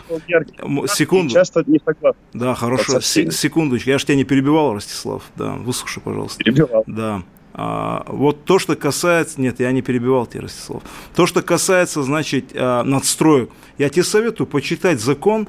[0.88, 1.34] секунду.
[1.34, 2.18] Часто не согласен.
[2.34, 6.42] Да, хорошо, секундочку, я же тебя не перебивал, Ростислав, да, выслушай, пожалуйста.
[6.44, 6.86] Перебивал.
[6.88, 7.24] Да.
[7.58, 9.42] А, вот то, что касается...
[9.42, 10.84] Нет, я не перебивал тебя, Ростислав.
[11.16, 15.48] То, что касается, значит, а, надстроек, я тебе советую почитать закон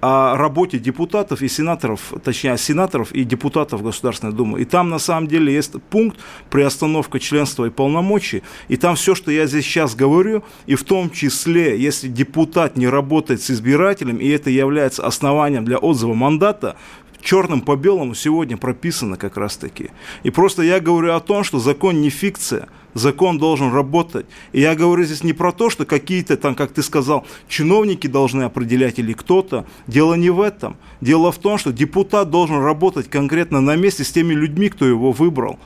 [0.00, 4.62] о работе депутатов и сенаторов, точнее, сенаторов и депутатов Государственной Думы.
[4.62, 6.18] И там на самом деле есть пункт
[6.48, 8.42] приостановка членства и полномочий.
[8.68, 12.88] И там все, что я здесь сейчас говорю, и в том числе, если депутат не
[12.88, 16.76] работает с избирателем, и это является основанием для отзыва мандата,
[17.20, 19.90] черным по белому сегодня прописано как раз-таки.
[20.22, 24.26] И просто я говорю о том, что закон не фикция, закон должен работать.
[24.52, 28.42] И я говорю здесь не про то, что какие-то там, как ты сказал, чиновники должны
[28.42, 29.66] определять или кто-то.
[29.86, 30.76] Дело не в этом.
[31.00, 35.12] Дело в том, что депутат должен работать конкретно на месте с теми людьми, кто его
[35.12, 35.58] выбрал.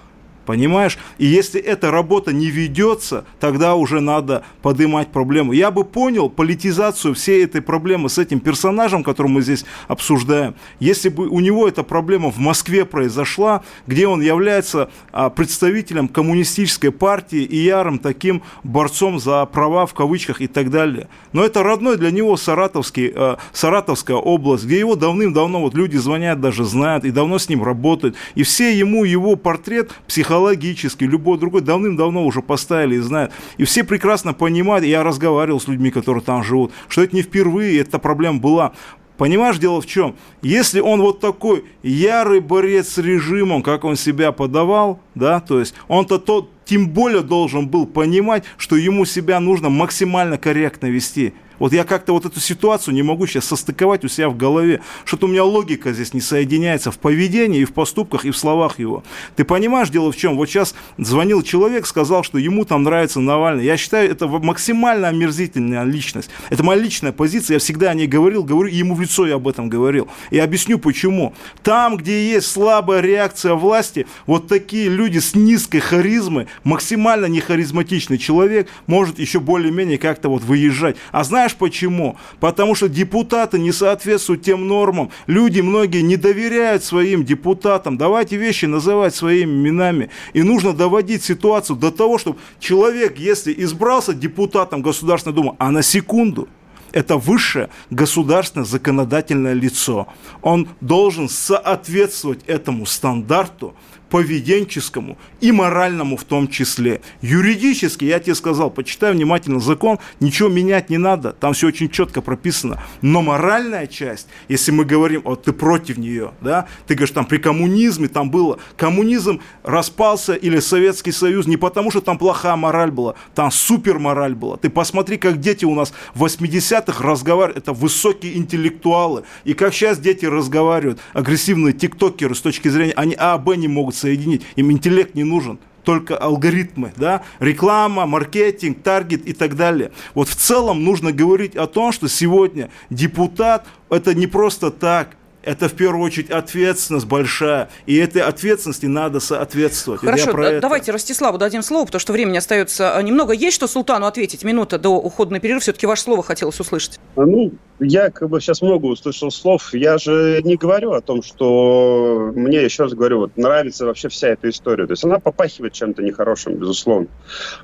[0.47, 0.99] Понимаешь?
[1.19, 5.53] И если эта работа не ведется, тогда уже надо поднимать проблему.
[5.53, 11.09] Я бы понял политизацию всей этой проблемы с этим персонажем, который мы здесь обсуждаем, если
[11.09, 17.43] бы у него эта проблема в Москве произошла, где он является а, представителем коммунистической партии
[17.43, 21.09] и ярым таким борцом за права в кавычках и так далее.
[21.33, 26.41] Но это родной для него Саратовский, а, Саратовская область, где его давным-давно вот люди звонят,
[26.41, 28.17] даже знают и давно с ним работают.
[28.35, 33.33] И все ему его портрет психологически психологически, любой другой давным-давно уже поставили и знают.
[33.57, 37.81] И все прекрасно понимают, я разговаривал с людьми, которые там живут, что это не впервые,
[37.81, 38.73] эта проблема была.
[39.17, 40.17] Понимаешь, дело в чем?
[40.43, 45.75] Если он вот такой ярый борец с режимом, как он себя подавал, да, то есть
[45.87, 51.33] он-то тот, тем более должен был понимать, что ему себя нужно максимально корректно вести.
[51.59, 54.81] Вот я как-то вот эту ситуацию не могу сейчас состыковать у себя в голове.
[55.05, 58.79] Что-то у меня логика здесь не соединяется в поведении и в поступках, и в словах
[58.79, 59.03] его.
[59.37, 60.37] Ты понимаешь, дело в чем?
[60.37, 63.65] Вот сейчас звонил человек, сказал, что ему там нравится Навальный.
[63.65, 66.31] Я считаю, это максимально омерзительная личность.
[66.51, 67.55] Это моя личная позиция.
[67.55, 70.09] Я всегда о ней говорил, говорю, и ему в лицо я об этом говорил.
[70.31, 71.35] И объясню почему.
[71.63, 78.69] Там, где есть слабая реакция власти, вот такие люди с низкой харизмой, максимально нехаризматичный человек
[78.87, 80.97] может еще более-менее как-то вот выезжать.
[81.13, 82.17] А знаешь, знаешь почему?
[82.41, 85.11] Потому что депутаты не соответствуют тем нормам.
[85.27, 87.99] Люди многие не доверяют своим депутатам.
[87.99, 90.09] Давайте вещи называть своими именами.
[90.33, 95.83] И нужно доводить ситуацию до того, чтобы человек, если избрался депутатом Государственной Думы, а на
[95.83, 96.49] секунду,
[96.93, 100.07] это высшее государственное законодательное лицо.
[100.41, 103.75] Он должен соответствовать этому стандарту,
[104.15, 107.01] поведенческому и моральному в том числе.
[107.21, 112.21] Юридически, я тебе сказал, почитай внимательно закон, ничего менять не надо, там все очень четко
[112.21, 112.81] прописано.
[113.03, 117.39] Но моральная часть, если мы говорим, вот ты против нее, да, ты говоришь, там при
[117.39, 123.17] коммунизме там было, коммунизм распался или Советский Союз не потому, что там плохая мораль была,
[123.35, 124.59] там супер мораль была.
[124.59, 129.99] Ты посмотри, как дети у нас в 80-х разговаривают, это высокие интеллектуалы, и как сейчас
[129.99, 134.43] дети разговаривают, агрессивные тиктокеры с точки зрения, они А, Б не могут соединить.
[134.57, 139.93] Им интеллект не нужен только алгоритмы, да, реклама, маркетинг, таргет и так далее.
[140.15, 145.69] Вот в целом нужно говорить о том, что сегодня депутат это не просто так, это
[145.69, 150.01] в первую очередь ответственность большая, и этой ответственности надо соответствовать.
[150.01, 153.33] Хорошо, да, давайте Ростиславу дадим слово, потому что времени остается а, немного.
[153.33, 154.45] Есть что Султану ответить?
[154.45, 155.63] Минута до ухода на перерыв.
[155.63, 156.99] Все-таки ваше слово хотелось услышать.
[157.17, 159.75] А, ну, я как бы сейчас много услышал слов.
[159.75, 164.29] Я же не говорю о том, что мне, еще раз говорю, вот нравится вообще вся
[164.29, 164.87] эта история.
[164.87, 167.09] То есть она попахивает чем-то нехорошим, безусловно.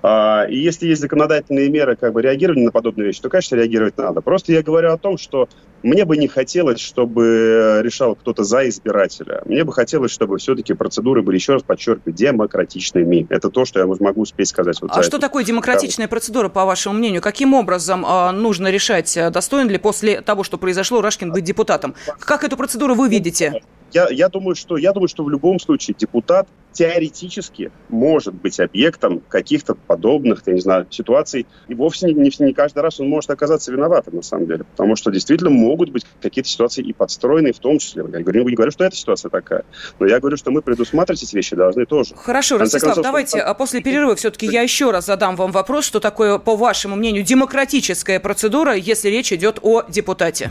[0.02, 3.96] А, и если есть законодательные меры как бы реагирования на подобные вещи, то, конечно, реагировать
[3.96, 4.20] надо.
[4.20, 5.48] Просто я говорю о том, что
[5.82, 9.42] мне бы не хотелось, чтобы решал кто-то за избирателя.
[9.46, 13.26] Мне бы хотелось, чтобы все-таки процедуры были, еще раз подчеркиваю, демократичными.
[13.30, 14.80] Это то, что я могу успеть сказать.
[14.80, 15.26] Вот а что это.
[15.26, 16.10] такое демократичная да.
[16.10, 17.22] процедура, по вашему мнению?
[17.22, 21.94] Каким образом э, нужно решать, э, достоин ли после того, что произошло, Рашкин быть депутатом?
[22.18, 23.62] Как эту процедуру вы видите?
[23.92, 29.20] Я, я, думаю, что, я думаю, что в любом случае депутат теоретически может быть объектом
[29.28, 31.46] каких-то подобных, я не знаю, ситуаций.
[31.68, 34.64] И вовсе не, не, не каждый раз он может оказаться виноватым, на самом деле.
[34.64, 38.04] Потому что действительно могут быть какие-то ситуации и подстроенные в том числе.
[38.12, 39.64] Я говорю, не говорю, что эта ситуация такая,
[39.98, 42.14] но я говорю, что мы предусматривать эти вещи должны тоже.
[42.14, 43.54] Хорошо, Ростислав, концов, давайте что...
[43.54, 48.20] после перерыва все-таки я еще раз задам вам вопрос, что такое, по вашему мнению, демократическая
[48.20, 50.50] процедура, если речь идет о депутате.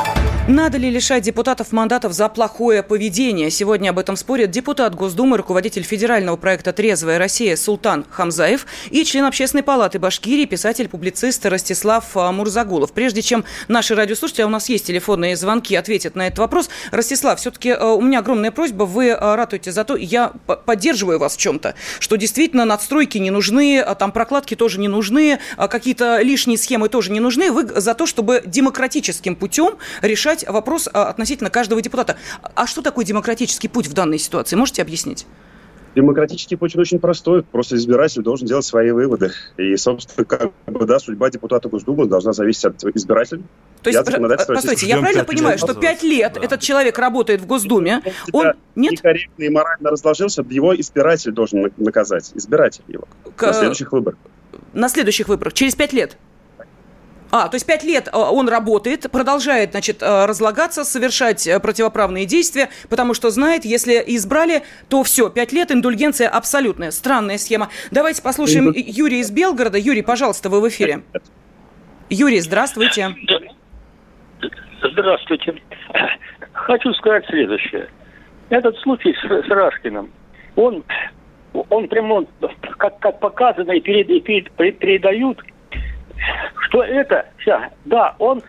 [0.51, 3.49] Надо ли лишать депутатов мандатов за плохое поведение?
[3.49, 9.23] Сегодня об этом спорят депутат Госдумы, руководитель федерального проекта «Трезвая Россия» Султан Хамзаев и член
[9.23, 12.91] Общественной палаты Башкирии, писатель-публицист Ростислав а, Мурзагулов.
[12.91, 16.69] Прежде чем наши радиослушатели, а у нас есть телефонные звонки, ответят на этот вопрос.
[16.91, 20.33] Ростислав, все-таки а, у меня огромная просьба, вы а, ратуете за то, я
[20.65, 26.19] поддерживаю вас в чем-то, что действительно надстройки не нужны, там прокладки тоже не нужны, какие-то
[26.21, 27.53] лишние схемы тоже не нужны.
[27.53, 32.17] Вы за то, чтобы демократическим путем решать решать вопрос а, относительно каждого депутата.
[32.55, 34.55] А что такое демократический путь в данной ситуации?
[34.55, 35.25] Можете объяснить?
[35.93, 37.43] Демократический путь очень простой.
[37.43, 39.31] Просто избиратель должен делать свои выводы.
[39.57, 43.41] И, собственно, как бы, да, судьба депутата Госдумы должна зависеть от избирателя.
[43.83, 44.05] То есть,
[44.47, 46.41] постойте, я правильно понимаю, что пять лет да.
[46.41, 48.53] этот человек работает в Госдуме, он...
[48.75, 48.91] Нет?
[48.93, 52.31] Некорректно и морально разложился, его избиратель должен наказать.
[52.35, 53.05] Избиратель его.
[53.35, 53.47] К...
[53.47, 54.19] На следующих выборах.
[54.71, 55.53] На следующих выборах.
[55.53, 56.15] Через пять лет.
[57.31, 62.25] А, то есть пять лет а, он работает, продолжает, значит, а, разлагаться, совершать э, противоправные
[62.25, 66.91] действия, потому что знает, если избрали, то все, пять лет, индульгенция абсолютная.
[66.91, 67.69] Странная схема.
[67.89, 69.77] Давайте послушаем Юрия из Белгорода.
[69.77, 71.03] Юрий, пожалуйста, вы в эфире.
[72.09, 73.15] Юрий, здравствуйте.
[74.83, 75.55] Здравствуйте.
[76.51, 77.87] Хочу сказать следующее.
[78.49, 80.11] Этот случай с, с Рашкиным,
[80.57, 80.83] он,
[81.53, 82.25] он прямо,
[82.77, 85.39] как, как показано и, перед, и перед, передают,
[86.71, 88.41] что это, сейчас, да, он,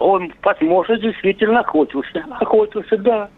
[0.00, 2.24] он, возможно, действительно охотился.
[2.40, 3.28] Охотился, да.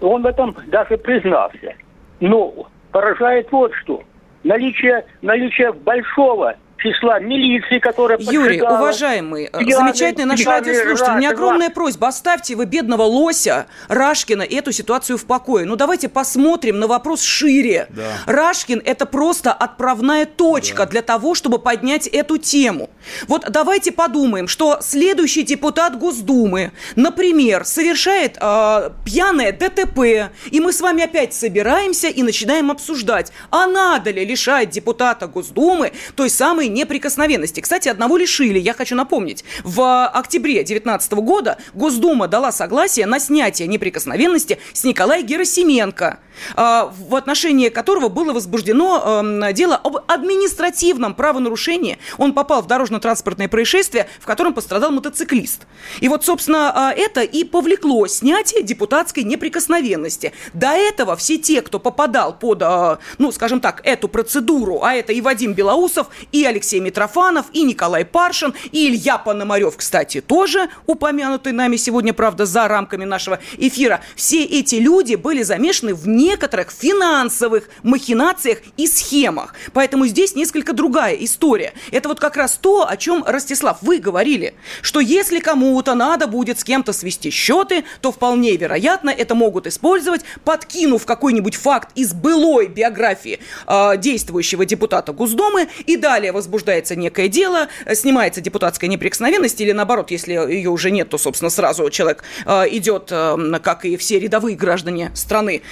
[0.00, 1.74] Он в этом даже признался.
[2.18, 4.02] Но поражает вот что.
[4.42, 11.16] Наличие, наличие большого числа милиции, которая Юрий, уважаемый, э, пьяный, замечательный наш пьяный, радиослушатель, у
[11.16, 15.64] меня огромная просьба, оставьте вы бедного лося Рашкина эту ситуацию в покое.
[15.64, 17.88] Ну, давайте посмотрим на вопрос шире.
[17.90, 18.02] Да.
[18.26, 20.86] Рашкин– это просто отправная точка да.
[20.86, 22.90] для того, чтобы поднять эту тему.
[23.28, 30.80] Вот давайте подумаем, что следующий депутат Госдумы, например, совершает э, пьяное ДТП, и мы с
[30.80, 36.68] вами опять собираемся и начинаем обсуждать, а надо ли лишать депутата Госдумы той самой самой
[36.68, 37.60] неприкосновенности.
[37.60, 39.44] Кстати, одного лишили, я хочу напомнить.
[39.64, 46.18] В октябре 2019 года Госдума дала согласие на снятие неприкосновенности с Николая Герасименко,
[46.54, 51.98] а, в отношении которого было возбуждено эм, дело об административном правонарушении.
[52.18, 55.66] Он попал в дорожно-транспортное происшествие, в котором пострадал мотоциклист.
[56.00, 60.32] И вот, собственно, а, это и повлекло снятие депутатской неприкосновенности.
[60.52, 65.12] До этого все те, кто попадал под, а, ну, скажем так, эту процедуру, а это
[65.12, 71.52] и Вадим Белоусов, и Алексей Митрофанов, и Николай Паршин, и Илья Пономарев, кстати, тоже упомянутый
[71.52, 74.00] нами сегодня, правда, за рамками нашего эфира.
[74.14, 79.54] Все эти люди были замешаны в некоторых финансовых махинациях и схемах.
[79.74, 81.74] Поэтому здесь несколько другая история.
[81.92, 86.58] Это вот как раз то, о чем, Ростислав, вы говорили, что если кому-то надо будет
[86.58, 92.68] с кем-то свести счеты, то вполне вероятно это могут использовать, подкинув какой-нибудь факт из былой
[92.68, 100.10] биографии э, действующего депутата Госдумы и далее возбуждается некое дело, снимается депутатская неприкосновенность, или наоборот,
[100.12, 104.56] если ее уже нет, то, собственно, сразу человек э, идет, э, как и все рядовые
[104.56, 105.62] граждане страны,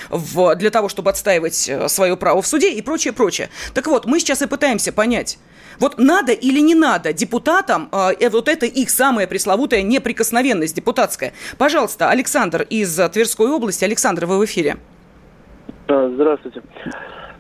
[0.57, 3.49] для того, чтобы отстаивать э, свое право в суде и прочее, прочее.
[3.72, 5.39] Так вот, мы сейчас и пытаемся понять,
[5.79, 11.33] вот надо или не надо депутатам, э, вот это их самая пресловутая неприкосновенность депутатская.
[11.57, 13.85] Пожалуйста, Александр из Тверской области.
[13.85, 14.77] Александр, вы в эфире.
[15.87, 16.62] Здравствуйте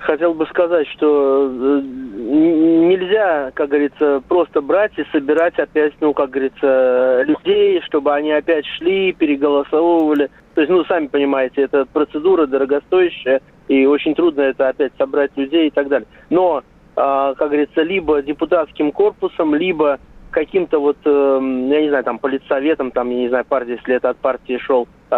[0.04, 6.30] хотел бы сказать, что э, нельзя, как говорится, просто брать и собирать опять, ну, как
[6.30, 10.30] говорится, людей, чтобы они опять шли, переголосовывали.
[10.54, 15.68] То есть, ну, сами понимаете, это процедура дорогостоящая, и очень трудно это опять собрать людей
[15.68, 16.06] и так далее.
[16.30, 16.62] Но,
[16.96, 19.98] а, как говорится, либо депутатским корпусом, либо
[20.30, 21.38] каким-то вот, э,
[21.70, 24.88] я не знаю, там, политсоветом, там, я не знаю, партия, если это от партии шел,
[25.10, 25.14] э,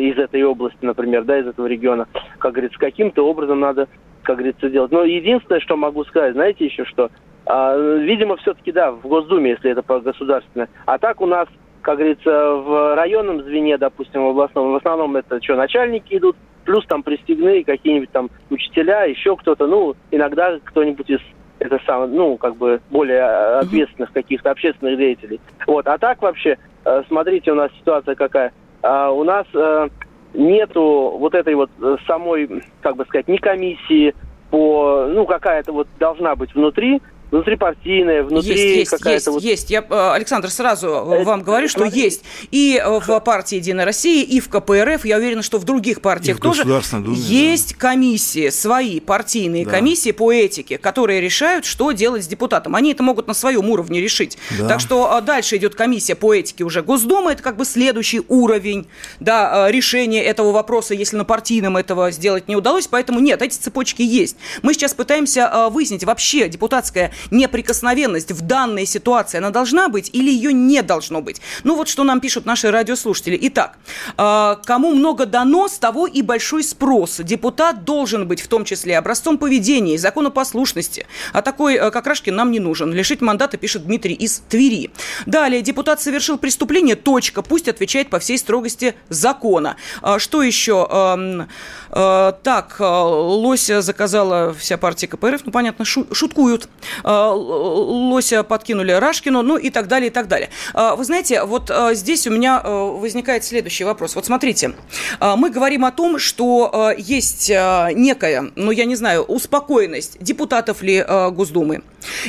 [0.00, 2.08] из этой области, например, да, из этого региона,
[2.38, 3.86] как говорится, каким-то образом надо
[4.26, 4.90] как говорится, делать.
[4.90, 7.10] Но единственное, что могу сказать, знаете еще что?
[7.46, 10.68] А, видимо, все-таки, да, в Госдуме, если это по государственное.
[10.84, 11.46] А так у нас,
[11.80, 16.84] как говорится, в районном звене, допустим, в областном, в основном это что, начальники идут, плюс
[16.86, 21.20] там пристегные какие-нибудь там учителя, еще кто-то, ну, иногда кто-нибудь из
[21.58, 23.22] это самое, ну, как бы более
[23.60, 25.40] ответственных каких-то общественных деятелей.
[25.66, 28.52] Вот, а так вообще, э, смотрите, у нас ситуация какая.
[28.82, 29.88] А, у нас э,
[30.36, 34.14] нету вот этой вот э, самой, как бы сказать, не комиссии
[34.50, 39.42] по, ну, какая-то вот должна быть внутри, внутрипартийная, внутри есть, есть, какая-то есть, вот...
[39.42, 39.70] есть.
[39.70, 44.24] Я, э, Александр, сразу э, вам говорю, что есть и э, в партии «Единая Россия»,
[44.24, 45.04] и в КПРФ.
[45.04, 47.88] Я уверена, что в других партиях тоже Думе, есть да.
[47.88, 49.72] комиссии, свои партийные да.
[49.72, 52.76] комиссии по этике, которые решают, что делать с депутатом.
[52.76, 54.38] Они это могут на своем уровне решить.
[54.58, 54.68] Да.
[54.68, 57.32] Так что дальше идет комиссия по этике уже Госдумы.
[57.32, 58.86] Это как бы следующий уровень
[59.18, 62.86] да, решения этого вопроса, если на партийном этого сделать не удалось.
[62.86, 64.36] Поэтому нет, эти цепочки есть.
[64.62, 70.52] Мы сейчас пытаемся выяснить вообще депутатская неприкосновенность в данной ситуации, она должна быть или ее
[70.52, 71.40] не должно быть?
[71.64, 73.38] Ну вот что нам пишут наши радиослушатели.
[73.42, 73.78] Итак,
[74.16, 77.18] а, кому много дано, с того и большой спрос.
[77.18, 81.06] Депутат должен быть в том числе образцом поведения и законопослушности.
[81.32, 82.92] А такой, э, как Рашкин, нам не нужен.
[82.92, 84.90] Лишить мандата, пишет Дмитрий из Твери.
[85.26, 89.76] Далее, депутат совершил преступление, точка, пусть отвечает по всей строгости закона.
[90.02, 90.86] А, что еще?
[90.90, 96.68] А, так, Лося заказала вся партия КПРФ, ну, понятно, шуткуют.
[97.06, 100.50] Лося подкинули Рашкину, ну и так далее, и так далее.
[100.74, 104.16] А, вы знаете, вот а, здесь у меня а, возникает следующий вопрос.
[104.16, 104.74] Вот смотрите,
[105.20, 111.82] мы говорим о том, что есть некая, ну я не знаю, успокоенность депутатов ли Госдумы,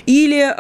[0.06, 0.54] или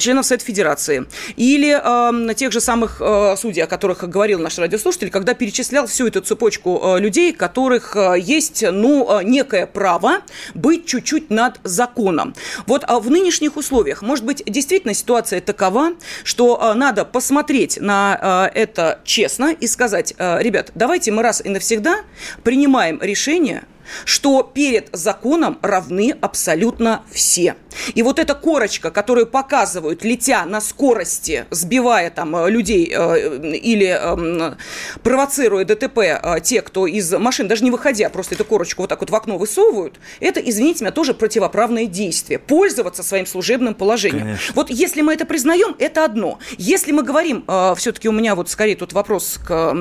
[0.00, 1.06] членов Совета Федерации,
[1.36, 3.00] или тех же самых
[3.38, 9.20] судей, о которых говорил наш радиослушатель, когда перечислял всю эту цепочку людей, которых есть, ну,
[9.22, 10.22] некое право
[10.54, 12.34] быть чуть-чуть над законом.
[12.66, 15.92] Вот в нынешних условиях, может быть, действительно ситуация такова,
[16.24, 21.44] что э, надо посмотреть на э, это честно и сказать, э, ребят, давайте мы раз
[21.44, 21.98] и навсегда
[22.42, 23.64] принимаем решение
[24.04, 27.56] что перед законом равны абсолютно все.
[27.94, 33.96] И вот эта корочка, которую показывают, летя на скорости, сбивая там э, людей э, или
[34.00, 34.54] э,
[35.02, 39.00] провоцируя ДТП э, те, кто из машин, даже не выходя, просто эту корочку вот так
[39.00, 42.38] вот в окно высовывают, это, извините меня, тоже противоправное действие.
[42.38, 44.22] Пользоваться своим служебным положением.
[44.22, 44.54] Конечно.
[44.54, 46.38] Вот если мы это признаем, это одно.
[46.58, 47.44] Если мы говорим,
[47.76, 49.74] все-таки у меня вот скорее тут вопрос к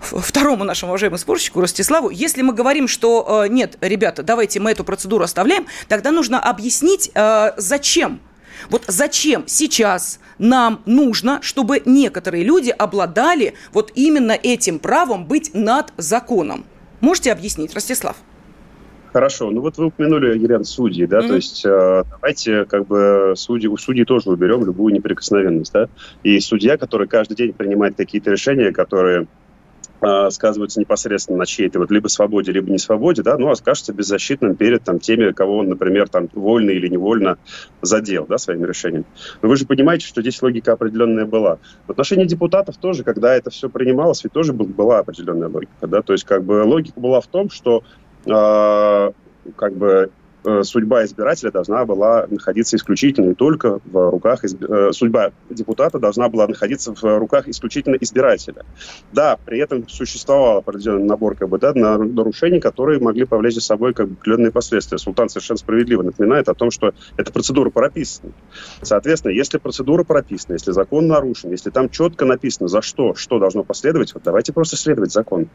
[0.00, 4.84] второму нашему уважаемому спорщику Ростиславу, если мы говорим, что э, нет, ребята, давайте мы эту
[4.84, 8.20] процедуру оставляем, тогда нужно объяснить, э, зачем.
[8.70, 15.92] Вот зачем сейчас нам нужно, чтобы некоторые люди обладали вот именно этим правом быть над
[15.96, 16.64] законом?
[17.00, 18.16] Можете объяснить, Ростислав?
[19.12, 21.28] Хорошо, ну вот вы упомянули, Елена, судьи, да, mm-hmm.
[21.28, 25.88] то есть э, давайте как бы судьи, у судей тоже уберем любую неприкосновенность, да,
[26.22, 29.26] и судья, который каждый день принимает какие-то решения, которые
[30.08, 34.54] а, сказываются непосредственно на чьей-то вот либо свободе, либо не свободе, да, ну, окажется беззащитным
[34.54, 37.38] перед там, теми, кого он, например, там, вольно или невольно
[37.82, 39.04] задел, да, своим решением.
[39.42, 41.58] Но вы же понимаете, что здесь логика определенная была.
[41.88, 46.02] В отношении депутатов тоже, когда это все принималось, ведь тоже был, была определенная логика, да,
[46.02, 47.82] то есть как бы логика была в том, что
[48.26, 49.10] э,
[49.56, 50.10] как бы
[50.62, 54.44] судьба избирателя должна была находиться исключительно и только в руках...
[54.44, 54.62] Изб...
[54.62, 58.64] Э, судьба депутата должна была находиться в руках исключительно избирателя.
[59.12, 63.94] Да, при этом существовал определенный набор как бы, да, нарушений, которые могли повлечь за собой
[63.94, 64.98] как бы, определенные последствия.
[64.98, 68.32] Султан совершенно справедливо напоминает о том, что эта процедура прописана.
[68.82, 73.64] Соответственно, если процедура прописана, если закон нарушен, если там четко написано, за что, что должно
[73.64, 75.48] последовать, вот давайте просто следовать закону.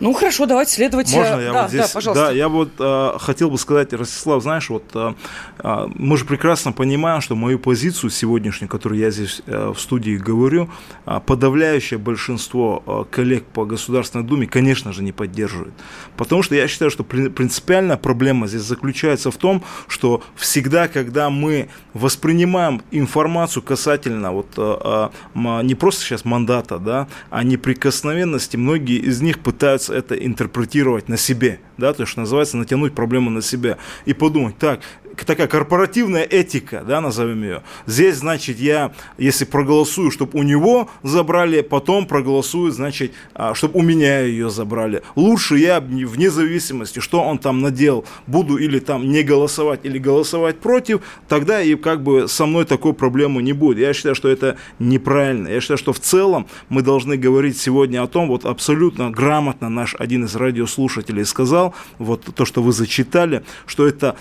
[0.00, 1.12] Ну хорошо, давайте следовать.
[1.12, 1.82] Можно я да, вот здесь?
[1.82, 2.26] Да, пожалуйста.
[2.26, 5.14] Да, я вот э, хотел бы сказать, Ростислав, знаешь, вот э,
[5.58, 10.16] э, мы же прекрасно понимаем, что мою позицию сегодняшнюю, которую я здесь э, в студии
[10.16, 10.68] говорю,
[11.06, 15.72] э, подавляющее большинство э, коллег по Государственной Думе, конечно же, не поддерживает.
[16.16, 21.68] Потому что я считаю, что принципиальная проблема здесь заключается в том, что всегда, когда мы
[21.94, 29.22] воспринимаем информацию касательно вот э, э, не просто сейчас мандата, да, а неприкосновенности, многие из
[29.22, 33.78] них пытаются пытаться это интерпретировать на себе, да, то, что называется, натянуть проблему на себя
[34.06, 34.80] и подумать, так,
[35.24, 37.62] такая корпоративная этика, да, назовем ее.
[37.86, 43.82] Здесь, значит, я, если проголосую, чтобы у него забрали, потом проголосую, значит, а, чтобы у
[43.82, 45.02] меня ее забрали.
[45.14, 50.58] Лучше я, вне зависимости, что он там надел, буду или там не голосовать, или голосовать
[50.58, 53.78] против, тогда и как бы со мной такой проблемы не будет.
[53.78, 55.48] Я считаю, что это неправильно.
[55.48, 59.94] Я считаю, что в целом мы должны говорить сегодня о том, вот абсолютно грамотно наш
[59.98, 64.16] один из радиослушателей сказал, вот то, что вы зачитали, что это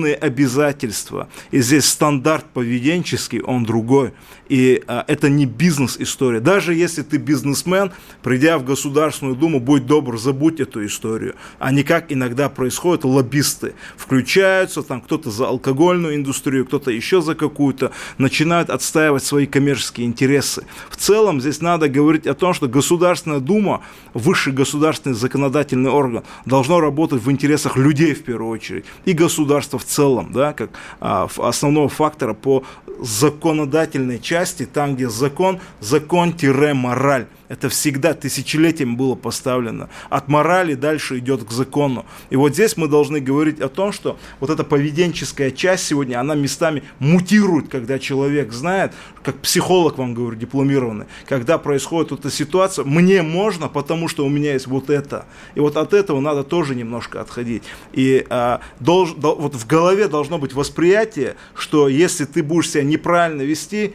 [0.00, 1.28] повышенные обязательства.
[1.50, 4.12] И здесь стандарт поведенческий, он другой.
[4.48, 6.40] И а, это не бизнес-история.
[6.40, 7.92] Даже если ты бизнесмен,
[8.22, 11.34] придя в Государственную Думу, будь добр, забудь эту историю.
[11.60, 17.34] А не как иногда происходит, лоббисты включаются, там кто-то за алкогольную индустрию, кто-то еще за
[17.34, 20.64] какую-то, начинают отстаивать свои коммерческие интересы.
[20.90, 23.82] В целом здесь надо говорить о том, что Государственная Дума,
[24.14, 29.84] высший государственный законодательный орган, должно работать в интересах людей в первую очередь и государства в
[29.90, 30.70] целом, да, как
[31.00, 32.64] а, основного фактора по
[33.00, 37.26] законодательной части, там, где закон, закон-мораль.
[37.50, 39.88] Это всегда тысячелетиями было поставлено.
[40.08, 42.06] От морали дальше идет к закону.
[42.30, 46.36] И вот здесь мы должны говорить о том, что вот эта поведенческая часть сегодня, она
[46.36, 48.92] местами мутирует, когда человек знает,
[49.24, 54.52] как психолог вам говорю, дипломированный, когда происходит эта ситуация, мне можно, потому что у меня
[54.52, 55.26] есть вот это.
[55.56, 57.64] И вот от этого надо тоже немножко отходить.
[57.92, 62.84] И а, долж, дол, вот в голове должно быть восприятие, что если ты будешь себя
[62.84, 63.94] неправильно вести,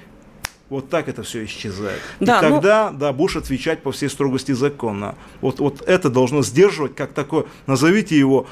[0.70, 2.01] вот так это все исчезает.
[2.20, 2.97] Да, и ну тогда, ну...
[2.97, 5.16] да, будешь отвечать по всей строгости закона.
[5.41, 8.47] Вот, вот это должно сдерживать, как такое, назовите его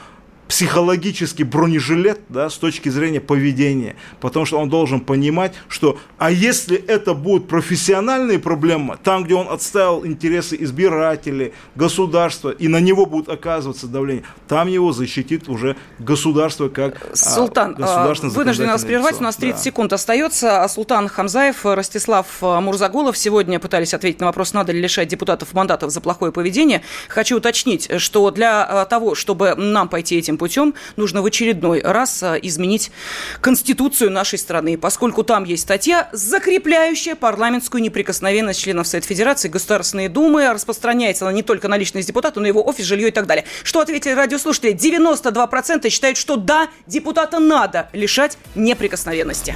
[0.53, 3.95] психологический бронежилет да, с точки зрения поведения.
[4.21, 9.49] Потому что он должен понимать, что а если это будут профессиональные проблемы, там, где он
[9.49, 16.69] отставил интересы избирателей, государства, и на него будет оказываться давление, там его защитит уже государство
[16.69, 19.63] как а, Султан, а, вынужден нас прервать, у нас 30 да.
[19.63, 20.63] секунд остается.
[20.63, 25.89] А Султан Хамзаев, Ростислав Мурзагулов сегодня пытались ответить на вопрос, надо ли лишать депутатов мандатов
[25.89, 26.83] за плохое поведение.
[27.07, 32.35] Хочу уточнить, что для того, чтобы нам пойти этим путем нужно в очередной раз а,
[32.35, 32.91] изменить
[33.39, 40.49] Конституцию нашей страны, поскольку там есть статья, закрепляющая парламентскую неприкосновенность членов Совета Федерации, Государственной Думы,
[40.49, 43.45] распространяется она не только на личность депутата, но и его офис, жилье и так далее.
[43.63, 44.73] Что ответили радиослушатели?
[44.73, 49.55] 92% считают, что да, депутата надо лишать неприкосновенности.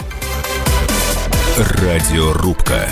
[1.58, 2.88] Радиорубка.